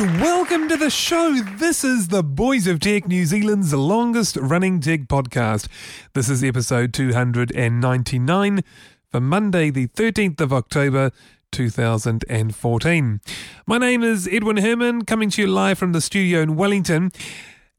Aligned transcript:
Much. 0.00 0.20
Welcome 0.20 0.68
to 0.68 0.76
the 0.76 0.90
show. 0.90 1.34
This 1.56 1.84
is 1.84 2.08
the 2.08 2.22
Boys 2.22 2.66
of 2.66 2.80
Tech, 2.80 3.06
New 3.06 3.24
Zealand's 3.26 3.72
longest 3.72 4.36
running 4.36 4.80
tech 4.80 5.02
podcast. 5.02 5.68
This 6.14 6.28
is 6.28 6.42
episode 6.42 6.92
299 6.92 8.60
for 9.10 9.20
Monday, 9.20 9.70
the 9.70 9.88
13th 9.88 10.40
of 10.40 10.52
October. 10.52 11.10
2014. 11.52 13.20
My 13.64 13.78
name 13.78 14.02
is 14.02 14.26
Edwin 14.26 14.56
Herman, 14.56 15.04
coming 15.04 15.30
to 15.30 15.42
you 15.42 15.46
live 15.46 15.78
from 15.78 15.92
the 15.92 16.00
studio 16.00 16.40
in 16.40 16.56
Wellington, 16.56 17.12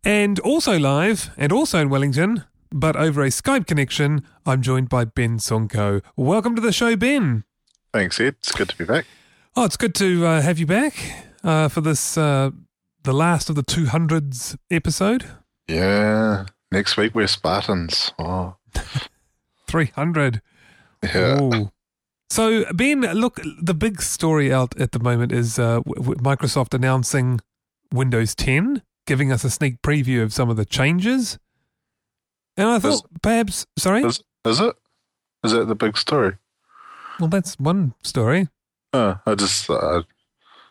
and 0.02 0.40
also 0.40 0.80
live, 0.80 1.32
and 1.36 1.52
also 1.52 1.80
in 1.80 1.90
Wellington, 1.90 2.46
but 2.72 2.96
over 2.96 3.22
a 3.22 3.28
Skype 3.28 3.68
connection, 3.68 4.26
I'm 4.46 4.62
joined 4.62 4.88
by 4.88 5.04
Ben 5.04 5.40
Sonko. 5.40 6.02
Welcome 6.16 6.56
to 6.56 6.62
the 6.62 6.72
show, 6.72 6.96
Ben. 6.96 7.44
Thanks, 7.92 8.18
Ed. 8.18 8.36
It's 8.40 8.54
good 8.54 8.70
to 8.70 8.78
be 8.78 8.86
back. 8.86 9.08
Oh, 9.58 9.66
it's 9.66 9.76
good 9.76 9.94
to 9.96 10.26
uh, 10.26 10.42
have 10.42 10.58
you 10.58 10.66
back 10.66 11.26
uh, 11.46 11.70
for 11.70 11.80
this, 11.80 12.18
uh, 12.18 12.52
the 13.04 13.14
last 13.14 13.50
of 13.50 13.56
the 13.56 13.64
200s 13.64 14.58
episode. 14.70 15.26
Yeah. 15.68 16.46
Next 16.72 16.98
week 16.98 17.16
we're 17.16 17.28
Spartans. 17.28 18.12
Oh, 18.20 18.56
300. 19.68 20.42
yeah. 21.04 21.42
Ooh. 21.42 21.72
So, 22.30 22.66
Ben, 22.74 23.02
look, 23.02 23.40
the 23.62 23.74
big 23.76 24.02
story 24.02 24.52
out 24.52 24.76
at 24.80 24.92
the 24.92 25.00
moment 25.00 25.32
is 25.32 25.60
uh, 25.60 25.80
w- 25.86 26.16
Microsoft 26.16 26.74
announcing 26.74 27.40
Windows 27.94 28.34
10, 28.36 28.82
giving 29.06 29.32
us 29.32 29.44
a 29.44 29.50
sneak 29.50 29.82
preview 29.82 30.24
of 30.24 30.34
some 30.34 30.50
of 30.50 30.58
the 30.58 30.66
changes. 30.66 31.38
And 32.58 32.68
I 32.68 32.80
thought 32.80 33.06
perhaps, 33.22 33.66
sorry? 33.78 34.04
Is, 34.04 34.24
is 34.44 34.60
it? 34.60 34.76
Is 35.44 35.52
that 35.52 35.68
the 35.68 35.76
big 35.76 35.98
story? 35.98 36.38
Well, 37.20 37.30
that's 37.30 37.56
one 37.60 37.94
story. 38.02 38.50
Oh, 38.92 39.20
I 39.26 39.36
just. 39.36 39.70
Uh, 39.70 40.02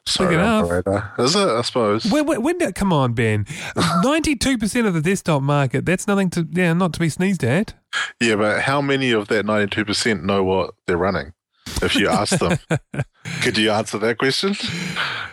sorry, 0.07 0.37
operator. 0.37 1.11
Is 1.19 1.35
it? 1.35 1.49
I 1.49 1.63
suppose. 1.63 2.05
When, 2.07 2.27
when, 2.27 2.43
when 2.43 2.73
come 2.73 2.93
on, 2.93 3.15
Ben. 3.15 3.45
92% 3.75 4.87
of 4.87 4.95
the 4.95 5.01
desktop 5.01 5.43
market, 5.43 5.85
that's 5.87 6.07
nothing 6.07 6.31
to, 6.31 6.47
yeah, 6.51 6.73
not 6.73 6.93
to 6.95 7.01
be 7.01 7.09
sneezed 7.09 7.45
at. 7.45 7.75
Yeah, 8.21 8.37
but 8.37 8.63
how 8.63 8.81
many 8.81 9.13
of 9.13 9.29
that 9.29 9.45
92% 9.45 10.23
know 10.23 10.43
what 10.45 10.75
they're 10.87 10.97
running? 10.97 11.33
If 11.83 11.97
you 11.97 12.09
ask 12.09 12.39
them, 12.39 12.59
could 13.43 13.57
you 13.57 13.71
answer 13.71 13.99
that 13.99 14.19
question? 14.19 14.55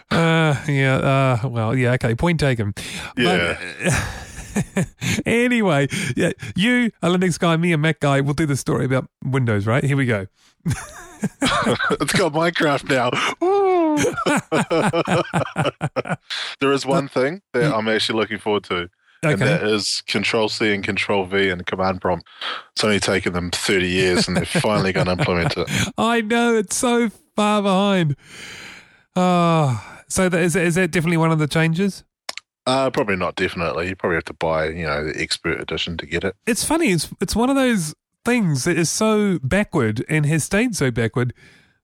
Uh, 0.09 0.55
yeah, 0.67 1.39
uh, 1.43 1.47
well, 1.47 1.75
yeah, 1.75 1.93
okay, 1.93 2.15
point 2.15 2.39
taken. 2.39 2.73
Yeah. 3.17 3.57
But, 3.83 4.87
anyway, 5.25 5.87
yeah, 6.15 6.31
you, 6.55 6.91
a 7.01 7.09
Linux 7.09 7.37
guy, 7.37 7.57
me, 7.57 7.73
a 7.73 7.77
Mac 7.77 7.99
guy, 7.99 8.21
we'll 8.21 8.33
do 8.33 8.45
the 8.45 8.57
story 8.57 8.85
about 8.85 9.07
Windows, 9.23 9.67
right? 9.67 9.83
Here 9.83 9.97
we 9.97 10.05
go. 10.05 10.27
it's 10.65 12.13
got 12.13 12.33
Minecraft 12.33 12.89
now. 12.89 13.11
Woo! 13.39 13.60
there 16.59 16.71
is 16.71 16.85
one 16.85 17.07
thing 17.07 17.41
that 17.53 17.73
I'm 17.73 17.87
actually 17.87 18.19
looking 18.19 18.39
forward 18.39 18.63
to. 18.65 18.89
And 19.23 19.39
that 19.39 19.63
is 19.63 20.01
Control 20.07 20.49
C 20.49 20.73
and 20.73 20.83
Control 20.83 21.25
V 21.25 21.49
and 21.49 21.65
Command 21.65 22.01
Prompt. 22.01 22.27
It's 22.71 22.83
only 22.83 22.99
taken 22.99 23.33
them 23.33 23.51
30 23.51 23.87
years 23.87 24.27
and 24.27 24.35
they're 24.35 24.45
finally 24.45 24.93
going 24.93 25.05
to 25.05 25.11
implement 25.11 25.57
it. 25.57 25.69
I 25.97 26.21
know, 26.21 26.55
it's 26.55 26.75
so 26.75 27.09
far 27.35 27.61
behind. 27.61 28.15
Oh, 29.15 30.01
so 30.07 30.27
that, 30.27 30.41
is, 30.41 30.55
is 30.55 30.75
that 30.75 30.89
definitely 30.89 31.17
one 31.17 31.31
of 31.31 31.37
the 31.37 31.47
changes? 31.47 32.03
Uh, 32.65 32.89
probably 32.89 33.15
not 33.15 33.35
definitely. 33.35 33.89
You 33.89 33.95
probably 33.95 34.15
have 34.15 34.25
to 34.25 34.33
buy, 34.33 34.69
you 34.69 34.85
know, 34.85 35.05
the 35.05 35.21
expert 35.21 35.59
edition 35.59 35.97
to 35.97 36.07
get 36.07 36.23
it. 36.23 36.35
It's 36.47 36.63
funny, 36.63 36.89
it's, 36.89 37.09
it's 37.21 37.35
one 37.35 37.49
of 37.49 37.55
those 37.55 37.93
things 38.25 38.63
that 38.63 38.77
is 38.77 38.89
so 38.89 39.37
backward 39.43 40.03
and 40.09 40.25
has 40.25 40.43
stayed 40.43 40.75
so 40.75 40.89
backward 40.89 41.33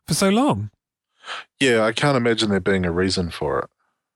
for 0.08 0.14
so 0.14 0.30
long. 0.30 0.72
Yeah, 1.60 1.84
I 1.84 1.92
can't 1.92 2.18
imagine 2.18 2.50
there 2.50 2.60
being 2.60 2.86
a 2.86 2.92
reason 2.92 3.30
for 3.32 3.60
it. 3.60 3.70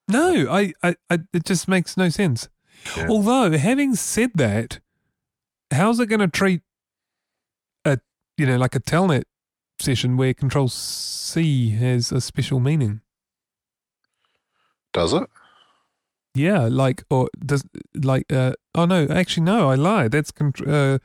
No, 0.07 0.47
I, 0.49 0.73
I, 0.83 0.95
I 1.09 1.19
it 1.33 1.45
just 1.45 1.67
makes 1.67 1.97
no 1.97 2.09
sense. 2.09 2.49
Yeah. 2.97 3.07
Although, 3.09 3.57
having 3.57 3.95
said 3.95 4.31
that, 4.35 4.79
how's 5.71 5.99
it 5.99 6.07
going 6.07 6.19
to 6.19 6.27
treat 6.27 6.61
a 7.85 7.99
you 8.37 8.45
know 8.45 8.57
like 8.57 8.75
a 8.75 8.79
telnet 8.79 9.23
session 9.79 10.17
where 10.17 10.33
Control 10.33 10.67
C 10.67 11.71
has 11.71 12.11
a 12.11 12.21
special 12.21 12.59
meaning? 12.59 13.01
Does 14.93 15.13
it? 15.13 15.23
Yeah, 16.33 16.67
like 16.69 17.03
or 17.09 17.29
does 17.45 17.63
like 17.95 18.31
uh 18.31 18.53
oh 18.75 18.85
no, 18.85 19.07
actually 19.09 19.43
no, 19.43 19.69
I 19.69 19.75
lied. 19.75 20.11
That's 20.11 20.31
contr- 20.31 20.67
uh 20.67 20.99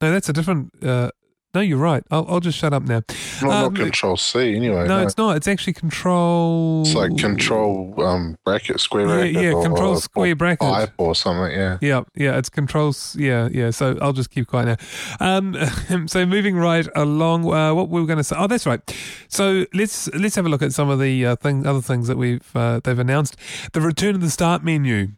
no, 0.00 0.12
that's 0.12 0.28
a 0.28 0.32
different. 0.32 0.72
uh 0.84 1.10
No, 1.54 1.60
you're 1.62 1.78
right. 1.78 2.02
I'll 2.10 2.26
I'll 2.28 2.40
just 2.40 2.58
shut 2.58 2.74
up 2.74 2.82
now. 2.82 3.00
Not, 3.42 3.50
Um, 3.50 3.72
not 3.72 3.74
Control 3.74 4.16
C 4.18 4.54
anyway. 4.54 4.86
no, 4.86 5.00
it's 5.02 5.16
not. 5.16 5.36
It's 5.36 5.48
actually 5.48 5.72
Control. 5.72 6.82
It's 6.84 6.94
like 6.94 7.16
Control 7.16 7.94
um, 8.02 8.36
bracket, 8.44 8.78
square 8.80 9.06
Yeah, 9.08 9.14
bracket. 9.16 9.42
yeah, 9.42 9.52
or, 9.52 9.62
Control 9.62 9.92
or, 9.92 10.00
square 10.00 10.32
or 10.32 10.34
bracket. 10.34 10.68
Pipe 10.68 10.92
or 10.98 11.14
something, 11.14 11.50
yeah. 11.50 11.78
Yeah, 11.80 12.02
yeah, 12.14 12.36
it's 12.36 12.50
controls. 12.50 13.16
Yeah, 13.18 13.48
yeah. 13.50 13.70
So 13.70 13.96
I'll 14.02 14.12
just 14.12 14.30
keep 14.30 14.46
quiet 14.46 14.78
now. 15.20 15.36
Um, 15.38 15.56
so 16.06 16.26
moving 16.26 16.54
right 16.56 16.86
along, 16.94 17.50
uh, 17.50 17.72
what 17.74 17.88
we 17.88 18.00
were 18.00 18.06
going 18.06 18.18
to 18.18 18.24
say. 18.24 18.36
Oh, 18.38 18.46
that's 18.46 18.66
right. 18.66 18.80
So 19.28 19.64
let's 19.72 20.08
let's 20.14 20.36
have 20.36 20.44
a 20.44 20.50
look 20.50 20.62
at 20.62 20.72
some 20.74 20.90
of 20.90 21.00
the 21.00 21.24
uh, 21.24 21.36
thing, 21.36 21.66
other 21.66 21.80
things 21.80 22.08
that 22.08 22.18
we've 22.18 22.54
uh, 22.54 22.80
they've 22.84 22.98
announced. 22.98 23.36
The 23.72 23.80
return 23.80 24.14
of 24.14 24.20
the 24.20 24.30
start 24.30 24.62
menu. 24.62 25.12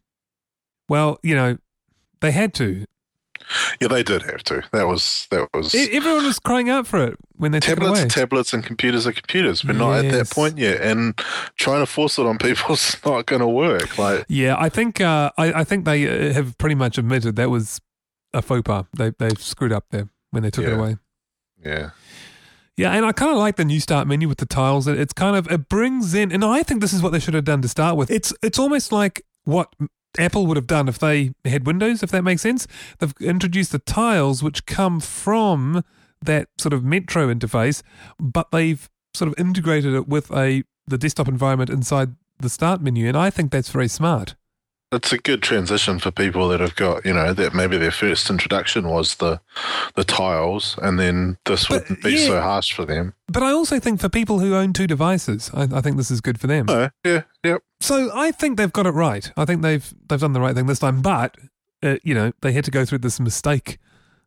Well, 0.88 1.18
you 1.24 1.34
know, 1.34 1.58
they 2.20 2.30
had 2.30 2.54
to. 2.54 2.84
Yeah, 3.80 3.88
they 3.88 4.02
did 4.02 4.22
have 4.22 4.42
to. 4.44 4.62
That 4.72 4.86
was 4.86 5.26
that 5.30 5.48
was 5.52 5.74
Everyone 5.74 6.24
was 6.24 6.38
crying 6.38 6.68
out 6.70 6.86
for 6.86 7.02
it 7.04 7.16
when 7.36 7.52
they 7.52 7.60
took 7.60 7.78
it 7.78 7.80
tablets 7.80 8.00
away. 8.00 8.08
tablets 8.08 8.52
and 8.52 8.64
computers 8.64 9.06
are 9.06 9.12
computers. 9.12 9.64
We're 9.64 9.72
not 9.74 10.04
at 10.04 10.12
that 10.12 10.30
point 10.30 10.58
yet, 10.58 10.80
and 10.80 11.16
trying 11.56 11.80
to 11.82 11.86
force 11.86 12.18
it 12.18 12.26
on 12.26 12.38
people 12.38 12.74
is 12.74 12.96
not 13.04 13.26
going 13.26 13.40
to 13.40 13.48
work. 13.48 13.98
Like, 13.98 14.24
yeah, 14.28 14.56
I 14.58 14.68
think 14.68 15.00
uh, 15.00 15.30
I, 15.36 15.52
I 15.60 15.64
think 15.64 15.84
they 15.84 16.30
uh, 16.30 16.32
have 16.32 16.56
pretty 16.58 16.74
much 16.76 16.98
admitted 16.98 17.36
that 17.36 17.50
was 17.50 17.80
a 18.32 18.42
faux 18.42 18.62
pas. 18.62 18.84
They 18.96 19.10
they've 19.18 19.40
screwed 19.40 19.72
up 19.72 19.86
there 19.90 20.08
when 20.30 20.42
they 20.42 20.50
took 20.50 20.64
it 20.64 20.72
away. 20.72 20.96
yeah, 21.64 21.90
Yeah, 22.76 22.92
and 22.92 23.04
I 23.04 23.12
kind 23.12 23.32
of 23.32 23.38
like 23.38 23.56
the 23.56 23.64
new 23.64 23.80
start 23.80 24.06
menu 24.06 24.28
with 24.28 24.38
the 24.38 24.46
tiles. 24.46 24.86
It- 24.86 24.98
It's 24.98 25.12
kind 25.12 25.34
of 25.36 25.50
it 25.50 25.68
brings 25.68 26.14
in, 26.14 26.30
and 26.32 26.44
I 26.44 26.62
think 26.62 26.80
this 26.80 26.92
is 26.92 27.02
what 27.02 27.10
they 27.12 27.18
should 27.18 27.34
have 27.34 27.44
done 27.44 27.62
to 27.62 27.68
start 27.68 27.96
with. 27.96 28.10
It's 28.10 28.32
it's 28.42 28.58
almost 28.58 28.92
like 28.92 29.22
what 29.44 29.74
Apple 30.18 30.46
would 30.46 30.56
have 30.56 30.66
done 30.66 30.88
if 30.88 30.98
they 30.98 31.32
had 31.44 31.66
Windows, 31.66 32.02
if 32.02 32.10
that 32.10 32.22
makes 32.22 32.42
sense. 32.42 32.66
They've 32.98 33.14
introduced 33.20 33.72
the 33.72 33.78
tiles 33.78 34.42
which 34.42 34.66
come 34.66 35.00
from 35.00 35.84
that 36.22 36.48
sort 36.58 36.72
of 36.72 36.84
Metro 36.84 37.32
interface, 37.32 37.82
but 38.18 38.50
they've 38.50 38.88
sort 39.14 39.28
of 39.28 39.38
integrated 39.38 39.94
it 39.94 40.08
with 40.08 40.30
a 40.32 40.64
the 40.86 40.98
desktop 40.98 41.28
environment 41.28 41.70
inside 41.70 42.16
the 42.40 42.48
start 42.48 42.80
menu, 42.80 43.06
and 43.06 43.16
I 43.16 43.30
think 43.30 43.50
that's 43.50 43.70
very 43.70 43.88
smart. 43.88 44.34
It's 44.92 45.12
a 45.12 45.18
good 45.18 45.42
transition 45.42 45.98
for 45.98 46.10
people 46.10 46.48
that 46.48 46.60
have 46.60 46.74
got 46.76 47.04
you 47.04 47.12
know 47.12 47.32
that 47.32 47.54
maybe 47.54 47.76
their 47.78 47.90
first 47.90 48.28
introduction 48.30 48.88
was 48.88 49.16
the 49.16 49.40
the 49.94 50.04
tiles, 50.04 50.76
and 50.82 50.98
then 50.98 51.36
this 51.46 51.66
But, 51.68 51.82
wouldn't 51.82 52.02
be 52.02 52.12
yeah. 52.12 52.26
so 52.26 52.40
harsh 52.40 52.72
for 52.72 52.84
them. 52.84 53.14
But 53.28 53.42
I 53.42 53.52
also 53.52 53.78
think 53.78 54.00
for 54.00 54.08
people 54.08 54.40
who 54.40 54.54
own 54.54 54.72
two 54.72 54.86
devices, 54.86 55.50
I, 55.54 55.68
I 55.72 55.80
think 55.80 55.96
this 55.96 56.10
is 56.10 56.20
good 56.20 56.40
for 56.40 56.46
them. 56.46 56.66
Oh, 56.68 56.90
yeah, 57.04 57.22
yep. 57.44 57.62
So 57.80 58.10
I 58.14 58.32
think 58.32 58.56
they've 58.56 58.72
got 58.72 58.86
it 58.86 58.90
right. 58.90 59.30
I 59.36 59.44
think 59.44 59.62
they've 59.62 59.92
they've 60.08 60.20
done 60.20 60.32
the 60.32 60.40
right 60.40 60.54
thing 60.54 60.66
this 60.66 60.80
time. 60.80 61.02
But 61.02 61.36
uh, 61.82 61.96
you 62.02 62.14
know 62.14 62.32
they 62.42 62.52
had 62.52 62.64
to 62.64 62.70
go 62.70 62.84
through 62.84 62.98
this 62.98 63.20
mistake 63.20 63.78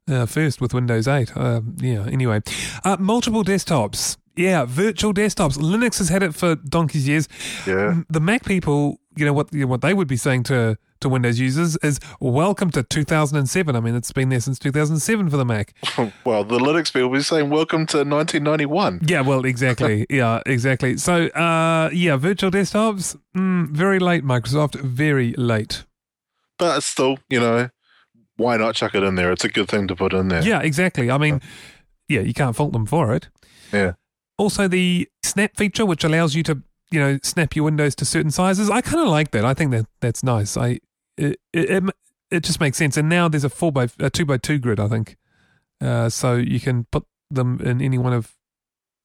uh, 0.09 0.25
first 0.25 0.59
with 0.62 0.74
Windows 0.74 1.07
8. 1.07 1.36
Uh, 1.36 1.62
yeah. 1.77 2.06
Anyway, 2.07 2.42
uh, 2.83 2.98
multiple 3.00 3.44
desktops. 3.44 4.18
Yeah, 4.36 4.66
virtual 4.66 5.13
desktops. 5.13 5.57
Linux 5.57 6.00
has 6.00 6.09
had 6.09 6.24
it 6.24 6.33
for 6.33 6.56
donkey's 6.56 7.07
years. 7.07 7.27
Yeah. 7.68 8.01
The 8.09 8.19
Mac 8.19 8.44
people, 8.45 9.00
you 9.15 9.25
know 9.25 9.33
what 9.33 9.54
you 9.54 9.62
know, 9.62 9.68
what 9.68 9.81
they 9.81 9.94
would 9.94 10.07
be 10.07 10.18
saying 10.18 10.44
to 10.44 10.77
to 11.04 11.10
Windows 11.10 11.39
users 11.39 11.75
is 11.77 12.00
welcome 12.19 12.71
to 12.71 12.81
2007. 12.81 13.75
I 13.75 13.80
mean, 13.80 13.94
it's 13.94 14.12
been 14.12 14.30
there 14.30 14.39
since 14.39 14.57
2007 14.57 15.30
for 15.30 15.38
the 15.38 15.45
Mac. 15.45 15.74
well, 16.25 16.44
the 16.44 16.57
Linux 16.57 16.92
people 16.92 17.10
will 17.10 17.18
be 17.18 17.24
saying 17.24 17.50
welcome 17.50 17.86
to 17.88 17.98
1991. 17.98 19.01
Yeah, 19.06 19.21
well, 19.21 19.45
exactly. 19.45 20.06
yeah, 20.10 20.42
exactly. 20.45 20.98
So, 20.98 21.27
uh, 21.27 21.89
yeah, 21.94 22.15
virtual 22.15 22.51
desktops, 22.51 23.18
mm, 23.36 23.68
very 23.69 24.00
late, 24.00 24.24
Microsoft, 24.24 24.80
very 24.80 25.33
late. 25.33 25.83
But 26.57 26.81
still, 26.81 27.19
you 27.30 27.39
know, 27.39 27.69
why 28.38 28.57
not 28.57 28.75
chuck 28.75 28.95
it 28.95 29.04
in 29.04 29.16
there? 29.16 29.31
It's 29.31 29.44
a 29.44 29.50
good 29.50 29.68
thing 29.68 29.88
to 29.89 29.95
put 29.95 30.13
in 30.13 30.30
there. 30.30 30.42
Yeah, 30.42 30.62
exactly. 30.62 31.12
I 31.12 31.18
mean, 31.18 31.42
yeah, 32.07 32.21
you 32.21 32.33
can't 32.33 32.56
fault 32.56 32.71
them 32.71 32.86
for 32.86 33.13
it. 33.13 33.27
Yeah. 33.74 33.94
also 34.38 34.68
the 34.68 35.09
snap 35.24 35.57
feature, 35.57 35.86
which 35.86 36.04
allows 36.04 36.36
you 36.36 36.44
to 36.44 36.62
you 36.94 37.00
know 37.00 37.18
snap 37.24 37.56
your 37.56 37.66
windows 37.66 37.95
to 37.95 38.06
certain 38.06 38.31
sizes. 38.31 38.69
I 38.69 38.81
kind 38.81 39.01
of 39.01 39.07
like 39.07 39.31
that. 39.31 39.44
I 39.45 39.54
think 39.54 39.72
that 39.72 39.86
that's 40.00 40.24
nice. 40.24 40.56
I 40.56 40.80
it, 41.18 41.40
it 41.54 41.84
it 42.31 42.44
just 42.44 42.60
makes 42.60 42.78
sense. 42.78 42.95
And 42.98 43.10
now 43.10 43.28
there's 43.28 43.44
a 43.44 43.50
four 43.50 43.72
by 43.72 43.88
a 44.00 44.10
two 44.10 44.25
by 44.25 44.38
two 44.38 44.60
grid. 44.60 44.80
I 44.80 44.88
think 44.88 45.18
uh, 45.81 46.10
so 46.10 46.36
you 46.36 46.60
can 46.60 46.86
put 46.92 47.04
them 47.30 47.60
in 47.62 47.81
any 47.81 47.98
one 47.98 48.13
of 48.13 48.36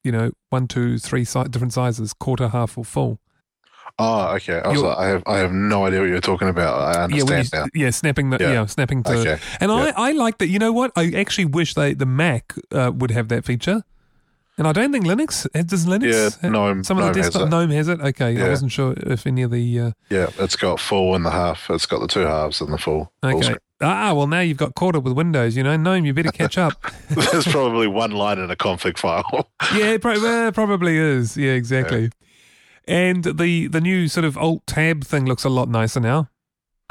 you 0.05 0.13
know 0.13 0.31
one, 0.51 0.69
two, 0.69 0.99
three 0.99 1.25
si- 1.25 1.45
different 1.51 1.73
sizes: 1.73 2.13
quarter, 2.13 2.49
half, 2.49 2.77
or 2.79 2.85
full. 2.85 3.19
Oh, 4.01 4.35
okay. 4.37 4.61
I 4.65 4.73
like, 4.75 4.99
I 4.99 5.07
have 5.09 5.23
I 5.27 5.39
have 5.39 5.53
no 5.53 5.87
idea 5.87 6.01
what 6.01 6.09
you're 6.09 6.21
talking 6.21 6.49
about. 6.49 6.97
I 6.97 7.09
Yeah, 7.15 7.23
understand 7.23 7.49
now. 7.53 7.67
yeah, 7.75 7.91
snapping 7.91 8.31
the 8.31 8.37
yeah, 8.41 8.53
Yeah. 8.53 8.67
snapping 8.67 9.03
to. 9.05 9.13
Okay. 9.19 9.39
And 9.61 9.71
Yeah. 9.73 9.93
I 9.97 10.11
I 10.11 10.13
like 10.13 10.39
that. 10.39 10.49
You 10.49 10.59
know 10.61 10.73
what? 10.73 10.93
I 10.95 11.11
actually 11.17 11.47
wish 11.47 11.75
they 11.75 11.95
the 11.95 12.07
Mac 12.07 12.53
uh, 12.71 12.93
would 12.95 13.11
have 13.11 13.29
that 13.29 13.45
feature. 13.45 13.83
And 14.59 14.67
I 14.67 14.73
don't 14.73 14.91
think 14.93 15.07
Linux 15.07 15.47
does 15.67 15.87
Linux. 15.87 16.13
Yeah, 16.13 16.31
have- 16.43 16.53
Gnome- 16.53 16.83
Some 16.85 16.99
of 16.99 17.05
the 17.05 17.11
Gnome 17.11 17.17
has 17.17 17.27
desktop 17.27 17.43
it. 17.47 17.51
Gnome 17.51 17.71
has 17.71 17.89
it. 17.89 18.01
Okay, 18.01 18.43
I 18.45 18.49
wasn't 18.49 18.73
sure 18.73 18.93
if 18.97 19.27
any 19.27 19.43
of 19.43 19.53
the. 19.53 19.81
Uh, 19.81 19.91
Yeah, 20.11 20.31
it's 20.39 20.57
got 20.57 20.81
full 20.81 21.15
and 21.15 21.25
the 21.25 21.31
half. 21.31 21.71
It's 21.71 21.87
got 21.87 22.01
the 22.01 22.09
two 22.09 22.21
halves 22.27 22.61
and 22.61 22.73
the 22.73 22.79
full. 22.79 23.13
full 23.23 23.31
okay. 23.37 23.43
screen. 23.43 23.59
Ah, 23.81 24.13
well 24.13 24.27
now 24.27 24.41
you've 24.41 24.57
got 24.57 24.75
caught 24.75 24.97
up 24.97 25.05
with 25.05 25.13
Windows. 25.13 25.57
You 25.57 25.63
know, 25.63 25.77
Gnome, 25.77 26.05
you 26.05 26.13
better 26.13 26.33
catch 26.33 26.59
up. 26.59 26.75
There's 27.11 27.47
probably 27.47 27.87
one 27.87 28.11
line 28.11 28.39
in 28.41 28.51
a 28.51 28.57
config 28.57 28.99
file. 28.99 29.49
yeah, 29.77 29.93
it 29.93 30.03
pro- 30.03 30.51
probably 30.51 30.97
is. 30.99 31.37
Yeah, 31.37 31.53
exactly. 31.53 32.11
And 32.89 33.23
the 33.23 33.69
the 33.69 33.81
new 33.81 34.09
sort 34.09 34.25
of 34.25 34.37
Alt 34.37 34.67
Tab 34.67 35.05
thing 35.05 35.27
looks 35.27 35.45
a 35.45 35.49
lot 35.49 35.69
nicer 35.69 36.01
now. 36.01 36.29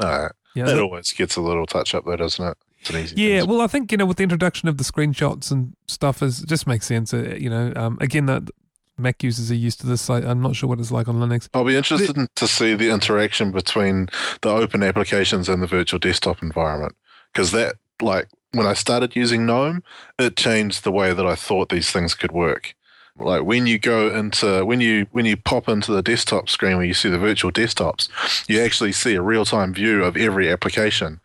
All 0.00 0.08
right. 0.22 0.32
Yeah, 0.54 0.70
It 0.70 0.78
always 0.78 1.12
gets 1.12 1.36
a 1.36 1.42
little 1.42 1.66
touch 1.66 1.94
up 1.94 2.06
though, 2.06 2.16
doesn't 2.16 2.44
it? 2.44 2.56
Yeah, 2.90 3.40
thing. 3.40 3.48
well, 3.48 3.60
I 3.60 3.66
think 3.66 3.92
you 3.92 3.98
know 3.98 4.06
with 4.06 4.16
the 4.16 4.22
introduction 4.22 4.68
of 4.68 4.78
the 4.78 4.84
screenshots 4.84 5.50
and 5.50 5.74
stuff 5.86 6.22
is 6.22 6.40
just 6.42 6.66
makes 6.66 6.86
sense. 6.86 7.12
Uh, 7.12 7.36
you 7.38 7.50
know, 7.50 7.72
um, 7.76 7.98
again, 8.00 8.26
that 8.26 8.50
Mac 8.96 9.22
users 9.22 9.50
are 9.50 9.56
used 9.56 9.80
to 9.80 9.86
this. 9.86 10.08
I, 10.10 10.18
I'm 10.18 10.40
not 10.40 10.56
sure 10.56 10.68
what 10.68 10.80
it's 10.80 10.90
like 10.90 11.08
on 11.08 11.16
Linux. 11.16 11.48
I'll 11.54 11.64
be 11.64 11.76
interested 11.76 12.16
in, 12.16 12.28
to 12.36 12.48
see 12.48 12.74
the 12.74 12.90
interaction 12.90 13.52
between 13.52 14.08
the 14.42 14.50
open 14.50 14.82
applications 14.82 15.48
and 15.48 15.62
the 15.62 15.66
virtual 15.66 15.98
desktop 15.98 16.42
environment 16.42 16.96
because 17.32 17.52
that, 17.52 17.76
like, 18.00 18.28
when 18.52 18.66
I 18.66 18.74
started 18.74 19.14
using 19.14 19.46
GNOME, 19.46 19.82
it 20.18 20.36
changed 20.36 20.84
the 20.84 20.92
way 20.92 21.12
that 21.12 21.26
I 21.26 21.34
thought 21.34 21.68
these 21.68 21.90
things 21.90 22.14
could 22.14 22.32
work. 22.32 22.74
Like 23.20 23.42
when 23.42 23.66
you 23.66 23.80
go 23.80 24.14
into 24.14 24.64
when 24.64 24.80
you 24.80 25.06
when 25.10 25.26
you 25.26 25.36
pop 25.36 25.68
into 25.68 25.92
the 25.92 26.02
desktop 26.02 26.48
screen 26.48 26.76
where 26.76 26.86
you 26.86 26.94
see 26.94 27.08
the 27.08 27.18
virtual 27.18 27.50
desktops, 27.50 28.08
you 28.48 28.60
actually 28.60 28.92
see 28.92 29.16
a 29.16 29.22
real 29.22 29.44
time 29.44 29.74
view 29.74 30.04
of 30.04 30.16
every 30.16 30.50
application 30.50 31.20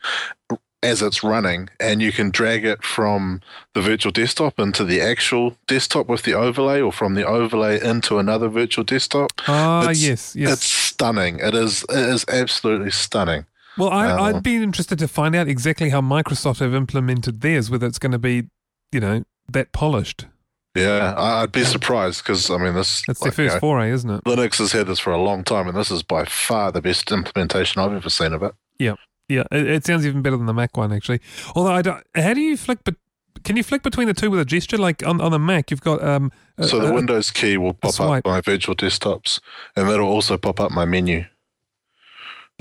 as 0.83 1.01
it's 1.01 1.23
running, 1.23 1.69
and 1.79 2.01
you 2.01 2.11
can 2.11 2.29
drag 2.29 2.65
it 2.65 2.83
from 2.83 3.41
the 3.73 3.81
virtual 3.81 4.11
desktop 4.11 4.59
into 4.59 4.83
the 4.83 5.01
actual 5.01 5.55
desktop 5.67 6.07
with 6.07 6.23
the 6.23 6.33
overlay, 6.33 6.81
or 6.81 6.91
from 6.91 7.15
the 7.15 7.25
overlay 7.25 7.83
into 7.83 8.19
another 8.19 8.49
virtual 8.49 8.83
desktop. 8.83 9.31
Ah, 9.47 9.81
It's- 9.83 10.01
yes, 10.01 10.35
yes. 10.35 10.51
It's 10.53 10.65
stunning. 10.65 11.39
It 11.39 11.55
is. 11.55 11.83
It 11.89 11.97
is 11.97 12.25
absolutely 12.27 12.91
stunning. 12.91 13.45
Well, 13.77 13.89
I, 13.89 14.11
Uh, 14.11 14.21
I'd 14.23 14.43
be 14.43 14.57
interested 14.57 14.99
to 14.99 15.07
find 15.07 15.35
out 15.35 15.47
exactly 15.47 15.89
how 15.89 16.01
Microsoft 16.01 16.59
have 16.59 16.75
implemented 16.75 17.41
theirs. 17.41 17.69
Whether 17.71 17.87
it's 17.87 17.97
going 17.97 18.11
to 18.11 18.19
be, 18.19 18.43
you 18.91 18.99
know, 18.99 19.23
that 19.51 19.71
polished. 19.71 20.27
Yeah, 20.75 21.13
I'd 21.17 21.51
be 21.51 21.63
surprised 21.63 22.23
because 22.23 22.49
I 22.49 22.57
mean, 22.57 22.73
this. 22.73 23.03
It's 23.07 23.21
like, 23.21 23.35
their 23.35 23.45
you 23.45 23.49
first 23.49 23.55
know, 23.57 23.67
foray, 23.67 23.91
isn't 23.91 24.09
it? 24.09 24.23
Linux 24.25 24.57
has 24.57 24.71
had 24.71 24.87
this 24.87 24.99
for 24.99 25.11
a 25.13 25.21
long 25.21 25.43
time, 25.43 25.67
and 25.67 25.77
this 25.77 25.91
is 25.91 26.01
by 26.03 26.25
far 26.25 26.71
the 26.71 26.81
best 26.81 27.11
implementation 27.11 27.81
I've 27.81 27.93
ever 27.93 28.09
seen 28.09 28.33
of 28.33 28.41
it. 28.43 28.53
Yeah, 28.79 28.95
it, 29.29 29.47
it 29.51 29.85
sounds 29.85 30.05
even 30.05 30.21
better 30.21 30.37
than 30.37 30.45
the 30.45 30.53
Mac 30.53 30.75
one 30.77 30.91
actually. 30.93 31.21
Although 31.55 31.73
I 31.73 31.81
don't, 31.81 32.03
how 32.15 32.33
do 32.33 32.41
you 32.41 32.57
flick? 32.57 32.79
But 32.83 32.95
can 33.43 33.57
you 33.57 33.63
flick 33.63 33.83
between 33.83 34.07
the 34.07 34.13
two 34.13 34.29
with 34.31 34.39
a 34.39 34.45
gesture? 34.45 34.77
Like 34.77 35.05
on 35.05 35.19
on 35.21 35.31
the 35.31 35.39
Mac, 35.39 35.71
you've 35.71 35.81
got 35.81 36.03
um. 36.03 36.31
a- 36.57 36.67
So 36.67 36.79
the 36.79 36.89
a- 36.89 36.93
Windows 36.93 37.31
key 37.31 37.57
will 37.57 37.73
pop 37.73 37.99
up 37.99 38.25
my 38.25 38.41
virtual 38.41 38.75
desktops, 38.75 39.39
and 39.75 39.89
that'll 39.89 40.07
also 40.07 40.37
pop 40.37 40.59
up 40.59 40.71
my 40.71 40.85
menu. 40.85 41.25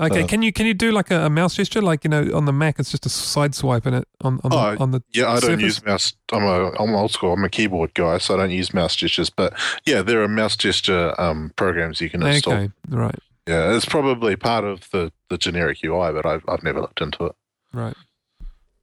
Okay, 0.01 0.23
uh, 0.23 0.27
can 0.27 0.41
you 0.41 0.51
can 0.51 0.65
you 0.65 0.73
do 0.73 0.91
like 0.91 1.11
a, 1.11 1.25
a 1.25 1.29
mouse 1.29 1.53
gesture? 1.55 1.79
Like 1.81 2.03
you 2.03 2.09
know, 2.09 2.31
on 2.33 2.45
the 2.45 2.51
Mac, 2.51 2.79
it's 2.79 2.89
just 2.89 3.05
a 3.05 3.09
side 3.09 3.53
swipe 3.53 3.85
in 3.85 3.93
it 3.93 4.07
on 4.21 4.39
on, 4.43 4.51
Oh, 4.51 4.71
the, 4.75 4.81
on 4.81 4.91
the 4.91 5.03
Yeah, 5.13 5.27
I 5.29 5.33
don't 5.33 5.41
Surface? 5.51 5.61
use 5.61 5.85
mouse. 5.85 6.13
I'm 6.31 6.43
a 6.43 6.71
I'm 6.79 6.95
old 6.95 7.11
school. 7.11 7.33
I'm 7.33 7.43
a 7.45 7.49
keyboard 7.49 7.93
guy, 7.93 8.17
so 8.17 8.33
I 8.33 8.37
don't 8.37 8.49
use 8.51 8.73
mouse 8.73 8.95
gestures. 8.95 9.29
But 9.29 9.53
yeah, 9.85 10.01
there 10.01 10.23
are 10.23 10.27
mouse 10.27 10.57
gesture 10.57 11.13
um, 11.21 11.51
programs 11.55 12.01
you 12.01 12.09
can 12.09 12.23
install. 12.23 12.53
Okay, 12.55 12.71
right, 12.89 13.19
Yeah, 13.47 13.75
it's 13.75 13.85
probably 13.85 14.35
part 14.35 14.63
of 14.63 14.89
the, 14.91 15.11
the 15.29 15.37
generic 15.37 15.79
UI, 15.83 16.13
but 16.13 16.25
I've 16.25 16.43
I've 16.47 16.63
never 16.63 16.81
looked 16.81 17.01
into 17.01 17.25
it. 17.25 17.35
right. 17.73 17.95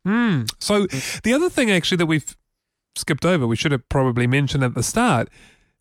Hmm. 0.05 0.43
So 0.59 0.87
the 1.25 1.35
other 1.35 1.51
thing 1.51 1.71
actually 1.71 1.99
that 1.99 2.07
we've 2.07 2.37
skipped 2.97 3.25
over, 3.27 3.47
we 3.47 3.57
should 3.57 3.73
have 3.73 3.87
probably 3.89 4.27
mentioned 4.27 4.65
at 4.65 4.75
the 4.75 4.83
start, 4.83 5.29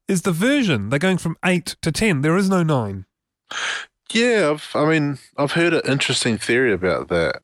is 0.10 0.24
the 0.24 0.34
version. 0.34 0.90
They're 0.90 1.00
going 1.00 1.18
from 1.18 1.38
eight 1.46 1.78
to 1.82 1.92
ten. 1.92 2.22
There 2.22 2.36
is 2.38 2.50
no 2.50 2.62
nine. 2.64 3.06
Yeah, 4.12 4.52
I've, 4.52 4.70
I 4.76 4.86
mean, 4.90 5.20
I've 5.38 5.54
heard 5.54 5.74
an 5.74 5.82
interesting 5.86 6.38
theory 6.38 6.74
about 6.74 7.08
that, 7.10 7.42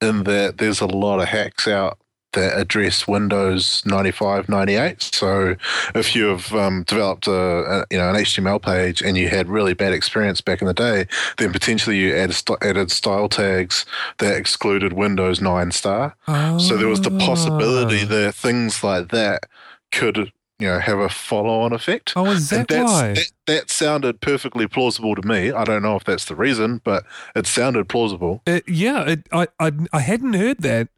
in 0.00 0.24
that 0.24 0.58
there's 0.58 0.80
a 0.80 0.86
lot 0.86 1.20
of 1.20 1.28
hacks 1.28 1.66
out 1.66 1.98
that 2.32 2.58
address 2.58 3.08
Windows 3.08 3.82
95, 3.86 4.48
98. 4.48 5.02
So 5.02 5.56
if 5.94 6.14
you 6.14 6.26
have 6.26 6.52
um, 6.52 6.82
developed 6.82 7.26
a, 7.26 7.32
a 7.32 7.84
you 7.90 7.96
know 7.98 8.10
an 8.10 8.16
HTML 8.16 8.60
page 8.60 9.00
and 9.00 9.16
you 9.16 9.28
had 9.28 9.48
really 9.48 9.72
bad 9.74 9.92
experience 9.92 10.40
back 10.40 10.60
in 10.60 10.66
the 10.66 10.74
day, 10.74 11.06
then 11.38 11.52
potentially 11.52 11.96
you 11.98 12.14
added, 12.14 12.34
st- 12.34 12.62
added 12.62 12.90
style 12.90 13.28
tags 13.28 13.86
that 14.18 14.36
excluded 14.36 14.92
Windows 14.92 15.40
9 15.40 15.70
star. 15.72 16.14
So 16.58 16.76
there 16.76 16.88
was 16.88 17.00
the 17.00 17.10
possibility 17.18 18.00
Ah. 18.02 18.08
that 18.08 18.34
things 18.34 18.82
like 18.84 19.08
that 19.08 19.44
could 19.92 20.32
you 20.58 20.66
know 20.66 20.78
have 20.78 20.98
a 20.98 21.08
follow-on 21.08 21.72
effect. 21.72 22.14
Oh, 22.16 22.26
is 22.30 22.48
that 22.50 22.68
that's, 22.68 22.90
why? 22.90 23.12
That, 23.14 23.30
that 23.46 23.70
sounded 23.70 24.20
perfectly 24.20 24.66
plausible 24.66 25.14
to 25.14 25.26
me. 25.26 25.52
I 25.52 25.64
don't 25.64 25.82
know 25.82 25.96
if 25.96 26.04
that's 26.04 26.24
the 26.24 26.34
reason, 26.34 26.80
but 26.82 27.04
it 27.34 27.46
sounded 27.46 27.88
plausible. 27.88 28.42
Uh, 28.46 28.60
yeah, 28.66 29.02
it, 29.04 29.26
I, 29.32 29.48
I 29.60 29.72
I 29.92 30.00
hadn't 30.00 30.32
heard 30.32 30.62
that, 30.62 30.88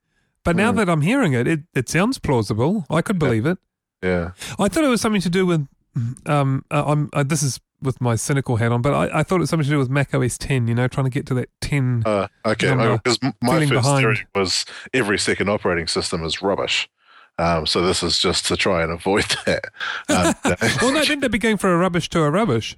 but 0.48 0.56
now 0.56 0.72
Mm. 0.72 0.76
that 0.76 0.88
I'm 0.88 1.02
hearing 1.02 1.32
it, 1.34 1.46
it, 1.46 1.60
it 1.74 1.88
sounds 1.90 2.18
plausible. 2.18 2.86
I 2.88 3.02
could 3.02 3.18
believe 3.18 3.44
it. 3.44 3.58
Yeah. 4.02 4.30
I 4.58 4.68
thought 4.68 4.84
it 4.84 4.88
was 4.88 5.00
something 5.00 5.20
to 5.22 5.30
do 5.30 5.44
with. 5.44 5.68
Um, 6.26 6.64
uh, 6.70 6.84
I'm 6.86 7.10
uh, 7.12 7.22
this 7.22 7.42
is 7.42 7.60
with 7.82 8.00
my 8.00 8.16
cynical 8.16 8.56
hat 8.56 8.72
on, 8.72 8.80
but 8.82 8.92
I, 8.94 9.20
I 9.20 9.22
thought 9.22 9.36
it 9.36 9.40
was 9.40 9.50
something 9.50 9.64
to 9.64 9.70
do 9.70 9.78
with 9.78 9.90
Mac 9.90 10.14
OS 10.14 10.38
10. 10.38 10.68
You 10.68 10.74
know, 10.74 10.88
trying 10.88 11.04
to 11.04 11.10
get 11.10 11.26
to 11.26 11.34
that 11.34 11.48
10. 11.60 12.04
Uh, 12.06 12.28
okay. 12.46 12.70
Because 12.74 13.18
my 13.42 13.58
first 13.60 13.70
behind. 13.70 14.00
theory 14.02 14.26
was 14.34 14.64
every 14.94 15.18
second 15.18 15.48
operating 15.50 15.86
system 15.88 16.24
is 16.24 16.40
rubbish. 16.40 16.88
Um, 17.38 17.66
so 17.66 17.82
this 17.86 18.02
is 18.02 18.18
just 18.18 18.46
to 18.46 18.56
try 18.56 18.82
and 18.82 18.90
avoid 18.92 19.26
that. 19.46 19.64
Um, 20.08 20.34
well, 20.82 20.92
no, 20.92 21.04
then 21.04 21.20
they'd 21.20 21.30
be 21.30 21.38
going 21.38 21.56
for 21.58 21.72
a 21.72 21.78
rubbish 21.78 22.08
to 22.10 22.20
a 22.22 22.30
rubbish. 22.30 22.76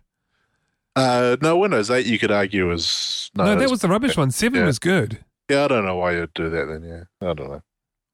uh, 0.97 1.37
no, 1.41 1.57
Windows 1.57 1.91
8 1.91 2.05
you 2.07 2.19
could 2.19 2.31
argue 2.33 2.71
is 2.73 3.31
no. 3.35 3.45
No, 3.45 3.57
that 3.57 3.71
was 3.71 3.81
the 3.81 3.89
rubbish 3.89 4.17
one. 4.17 4.31
Seven 4.31 4.61
yeah. 4.61 4.67
was 4.67 4.79
good. 4.79 5.25
Yeah. 5.51 5.65
I 5.65 5.69
don't 5.69 5.85
know 5.85 5.97
why 5.97 6.13
you'd 6.13 6.33
do 6.35 6.49
that 6.49 6.65
then. 6.67 6.83
Yeah, 6.83 7.29
I 7.29 7.35
don't 7.35 7.51
know. 7.51 7.63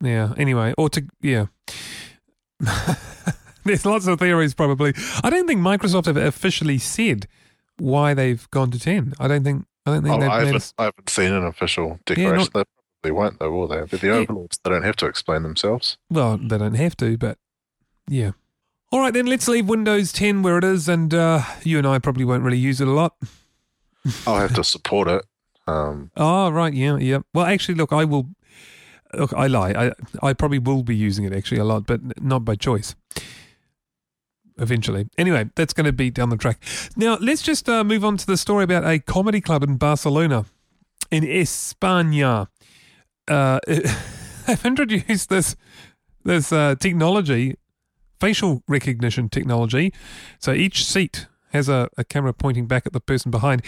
Yeah. 0.02 0.32
Anyway, 0.36 0.74
or 0.76 0.88
to 0.90 1.04
yeah. 1.22 1.46
There's 3.64 3.84
lots 3.84 4.06
of 4.06 4.18
theories. 4.18 4.54
Probably. 4.54 4.94
I 5.22 5.30
don't 5.30 5.46
think 5.46 5.60
Microsoft 5.60 6.06
have 6.06 6.16
officially 6.16 6.78
said 6.78 7.26
why 7.78 8.14
they've 8.14 8.48
gone 8.50 8.70
to 8.70 8.78
10. 8.78 9.14
I 9.18 9.28
don't 9.28 9.44
think. 9.44 9.66
I 9.84 9.92
don't 9.92 10.02
think 10.02 10.14
Oh, 10.16 10.20
they've 10.20 10.30
I, 10.30 10.44
haven't, 10.44 10.72
I 10.78 10.84
haven't 10.84 11.08
seen 11.10 11.32
an 11.32 11.44
official 11.44 12.00
Yeah, 12.08 12.14
declaration. 12.16 12.48
not- 12.54 12.66
they 13.02 13.10
probably 13.10 13.20
won't, 13.22 13.38
though, 13.38 13.50
will 13.52 13.68
they? 13.68 13.80
But 13.88 14.00
the 14.00 14.06
Yeah. 14.08 14.12
overlords, 14.14 14.58
they 14.64 14.70
don't 14.70 14.82
have 14.82 14.96
to 14.96 15.06
explain 15.06 15.42
themselves. 15.44 15.96
Well, 16.10 16.38
they 16.38 16.58
don't 16.58 16.74
have 16.74 16.96
to, 16.96 17.16
but 17.16 17.38
yeah. 18.08 18.32
All 18.90 18.98
right, 19.00 19.12
then 19.14 19.26
let's 19.26 19.46
leave 19.46 19.68
Windows 19.68 20.12
10 20.12 20.42
where 20.42 20.58
it 20.58 20.64
is, 20.64 20.88
and 20.88 21.12
uh, 21.14 21.42
you 21.62 21.78
and 21.78 21.86
I 21.86 21.98
probably 22.00 22.24
won't 22.24 22.42
really 22.42 22.58
use 22.58 22.80
it 22.80 22.88
a 22.88 22.92
lot. 22.92 23.14
I'll 24.26 24.38
have 24.40 24.54
to 24.54 24.64
support 24.64 25.06
it. 25.08 25.24
Um, 25.66 26.10
Oh, 26.16 26.50
right, 26.50 26.72
yeah, 26.72 26.96
yeah. 26.96 27.18
Well, 27.34 27.46
actually, 27.46 27.74
look, 27.74 27.92
I 27.92 28.04
will. 28.04 28.28
Look, 29.14 29.32
I 29.32 29.46
lie. 29.46 29.70
I 29.72 29.92
I 30.28 30.32
probably 30.32 30.58
will 30.58 30.82
be 30.82 30.96
using 30.96 31.24
it 31.24 31.32
actually 31.32 31.60
a 31.60 31.64
lot, 31.64 31.86
but 31.86 32.22
not 32.22 32.44
by 32.44 32.56
choice. 32.56 32.94
Eventually. 34.58 35.06
Anyway, 35.18 35.50
that's 35.54 35.74
going 35.74 35.84
to 35.84 35.92
be 35.92 36.10
down 36.10 36.30
the 36.30 36.36
track. 36.36 36.58
Now, 36.96 37.18
let's 37.20 37.42
just 37.42 37.68
uh, 37.68 37.84
move 37.84 38.04
on 38.04 38.16
to 38.16 38.26
the 38.26 38.38
story 38.38 38.64
about 38.64 38.84
a 38.86 38.98
comedy 38.98 39.40
club 39.42 39.62
in 39.62 39.76
Barcelona, 39.76 40.46
in 41.10 41.24
España. 41.24 42.46
Uh, 43.28 43.60
they've 43.66 44.64
introduced 44.64 45.28
this 45.28 45.56
this 46.24 46.52
uh, 46.52 46.74
technology, 46.80 47.56
facial 48.18 48.62
recognition 48.66 49.28
technology. 49.28 49.92
So 50.38 50.52
each 50.52 50.84
seat 50.86 51.26
has 51.52 51.68
a, 51.68 51.88
a 51.96 52.04
camera 52.04 52.32
pointing 52.32 52.66
back 52.66 52.86
at 52.86 52.92
the 52.92 53.00
person 53.00 53.30
behind, 53.30 53.62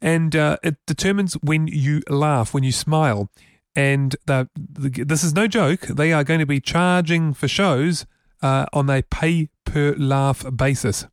and 0.00 0.34
uh, 0.34 0.56
it 0.62 0.76
determines 0.86 1.34
when 1.34 1.66
you 1.66 2.02
laugh, 2.08 2.54
when 2.54 2.64
you 2.64 2.72
smile. 2.72 3.30
And 3.76 4.14
the, 4.26 4.48
the, 4.56 5.04
this 5.04 5.24
is 5.24 5.34
no 5.34 5.46
joke. 5.48 5.80
They 5.80 6.12
are 6.12 6.22
going 6.22 6.40
to 6.40 6.46
be 6.46 6.60
charging 6.60 7.34
for 7.34 7.48
shows 7.48 8.06
uh, 8.40 8.66
on 8.72 8.88
a 8.88 9.02
pay 9.02 9.48
per 9.64 9.94
laugh 9.96 10.44
basis. 10.54 11.06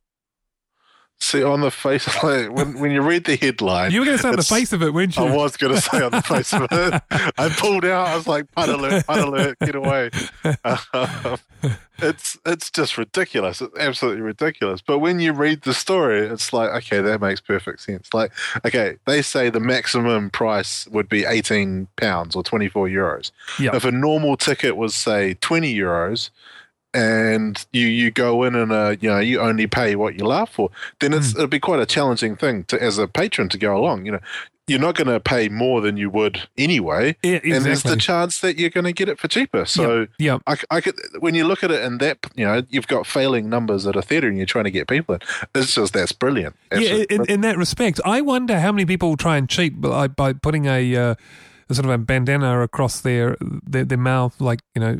See 1.22 1.44
on 1.44 1.60
the 1.60 1.70
face, 1.70 2.08
like, 2.24 2.50
when 2.50 2.80
when 2.80 2.90
you 2.90 3.00
read 3.00 3.26
the 3.26 3.36
headline, 3.36 3.92
You 3.92 4.00
were 4.00 4.06
going 4.06 4.16
to 4.16 4.22
say 4.22 4.30
on 4.30 4.34
the 4.34 4.42
face 4.42 4.72
of 4.72 4.82
it, 4.82 4.92
weren't 4.92 5.16
you? 5.16 5.22
I 5.22 5.32
was 5.32 5.56
going 5.56 5.72
to 5.72 5.80
say 5.80 6.02
on 6.02 6.10
the 6.10 6.20
face 6.20 6.52
of 6.52 6.66
it. 6.68 7.02
I 7.38 7.48
pulled 7.48 7.84
out. 7.84 8.08
I 8.08 8.16
was 8.16 8.26
like, 8.26 8.50
"Pun 8.50 8.68
alert! 8.68 9.06
Pun 9.06 9.20
alert! 9.20 9.56
Get 9.60 9.76
away!" 9.76 10.10
Um, 10.64 11.38
it's 11.98 12.36
it's 12.44 12.72
just 12.72 12.98
ridiculous. 12.98 13.62
It's 13.62 13.78
absolutely 13.78 14.22
ridiculous. 14.22 14.80
But 14.80 14.98
when 14.98 15.20
you 15.20 15.32
read 15.32 15.62
the 15.62 15.74
story, 15.74 16.26
it's 16.26 16.52
like, 16.52 16.70
okay, 16.70 17.00
that 17.00 17.20
makes 17.20 17.40
perfect 17.40 17.82
sense. 17.82 18.12
Like, 18.12 18.32
okay, 18.64 18.96
they 19.06 19.22
say 19.22 19.48
the 19.48 19.60
maximum 19.60 20.28
price 20.28 20.88
would 20.88 21.08
be 21.08 21.24
eighteen 21.24 21.86
pounds 21.94 22.34
or 22.34 22.42
twenty 22.42 22.68
four 22.68 22.88
euros. 22.88 23.30
Yeah. 23.60 23.76
If 23.76 23.84
a 23.84 23.92
normal 23.92 24.36
ticket 24.36 24.76
was 24.76 24.96
say 24.96 25.34
twenty 25.34 25.72
euros. 25.72 26.30
And 26.94 27.64
you, 27.72 27.86
you 27.86 28.10
go 28.10 28.42
in 28.42 28.54
and 28.54 28.70
uh, 28.70 28.96
you 29.00 29.08
know 29.08 29.18
you 29.18 29.40
only 29.40 29.66
pay 29.66 29.96
what 29.96 30.18
you 30.18 30.26
laugh 30.26 30.52
for. 30.52 30.70
Then 31.00 31.14
it's 31.14 31.34
it'd 31.34 31.48
be 31.48 31.58
quite 31.58 31.80
a 31.80 31.86
challenging 31.86 32.36
thing 32.36 32.64
to 32.64 32.82
as 32.82 32.98
a 32.98 33.08
patron 33.08 33.48
to 33.48 33.58
go 33.58 33.74
along. 33.74 34.04
You 34.04 34.12
know, 34.12 34.20
you're 34.68 34.80
not 34.80 34.94
going 34.94 35.08
to 35.08 35.18
pay 35.18 35.48
more 35.48 35.80
than 35.80 35.96
you 35.96 36.08
would 36.10 36.48
anyway, 36.56 37.16
Yeah, 37.22 37.40
and 37.42 37.64
there's 37.64 37.82
the 37.82 37.96
chance 37.96 38.40
that 38.40 38.58
you're 38.58 38.70
going 38.70 38.84
to 38.84 38.92
get 38.92 39.08
it 39.08 39.18
for 39.18 39.26
cheaper. 39.26 39.64
So 39.64 40.06
yeah. 40.18 40.38
I, 40.46 40.54
c- 40.54 40.66
I 40.70 40.80
could, 40.80 40.94
when 41.18 41.34
you 41.34 41.46
look 41.46 41.64
at 41.64 41.70
it 41.70 41.82
in 41.82 41.98
that, 41.98 42.18
you 42.36 42.44
know, 42.44 42.62
you've 42.70 42.86
got 42.86 43.06
failing 43.06 43.48
numbers 43.48 43.86
at 43.86 43.96
a 43.96 44.02
theatre 44.02 44.28
and 44.28 44.36
you're 44.36 44.46
trying 44.46 44.64
to 44.64 44.70
get 44.70 44.86
people 44.86 45.16
in. 45.16 45.20
It's 45.54 45.74
just 45.74 45.92
that's 45.92 46.12
brilliant. 46.12 46.56
Yeah, 46.70 46.78
Absolutely 46.78 47.16
in, 47.16 47.24
in 47.28 47.40
that 47.40 47.58
respect, 47.58 48.00
I 48.04 48.20
wonder 48.20 48.60
how 48.60 48.70
many 48.70 48.86
people 48.86 49.16
try 49.16 49.36
and 49.36 49.48
cheat 49.48 49.80
by, 49.80 50.06
by 50.08 50.32
putting 50.32 50.66
a, 50.66 50.96
uh, 50.96 51.14
sort 51.72 51.84
of 51.84 51.90
a 51.90 51.98
bandana 51.98 52.60
across 52.60 53.00
their, 53.00 53.36
their 53.40 53.84
their 53.84 53.98
mouth, 53.98 54.40
like 54.40 54.60
you 54.74 54.80
know. 54.80 54.98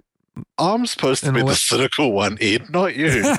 I'm 0.63 0.87
supposed 0.87 1.25
to 1.25 1.33
be 1.33 1.43
the 1.43 1.57
cynical 1.57 2.13
one, 2.13 2.39
Ed, 2.41 2.71
not 2.71 2.95
you. 2.95 3.09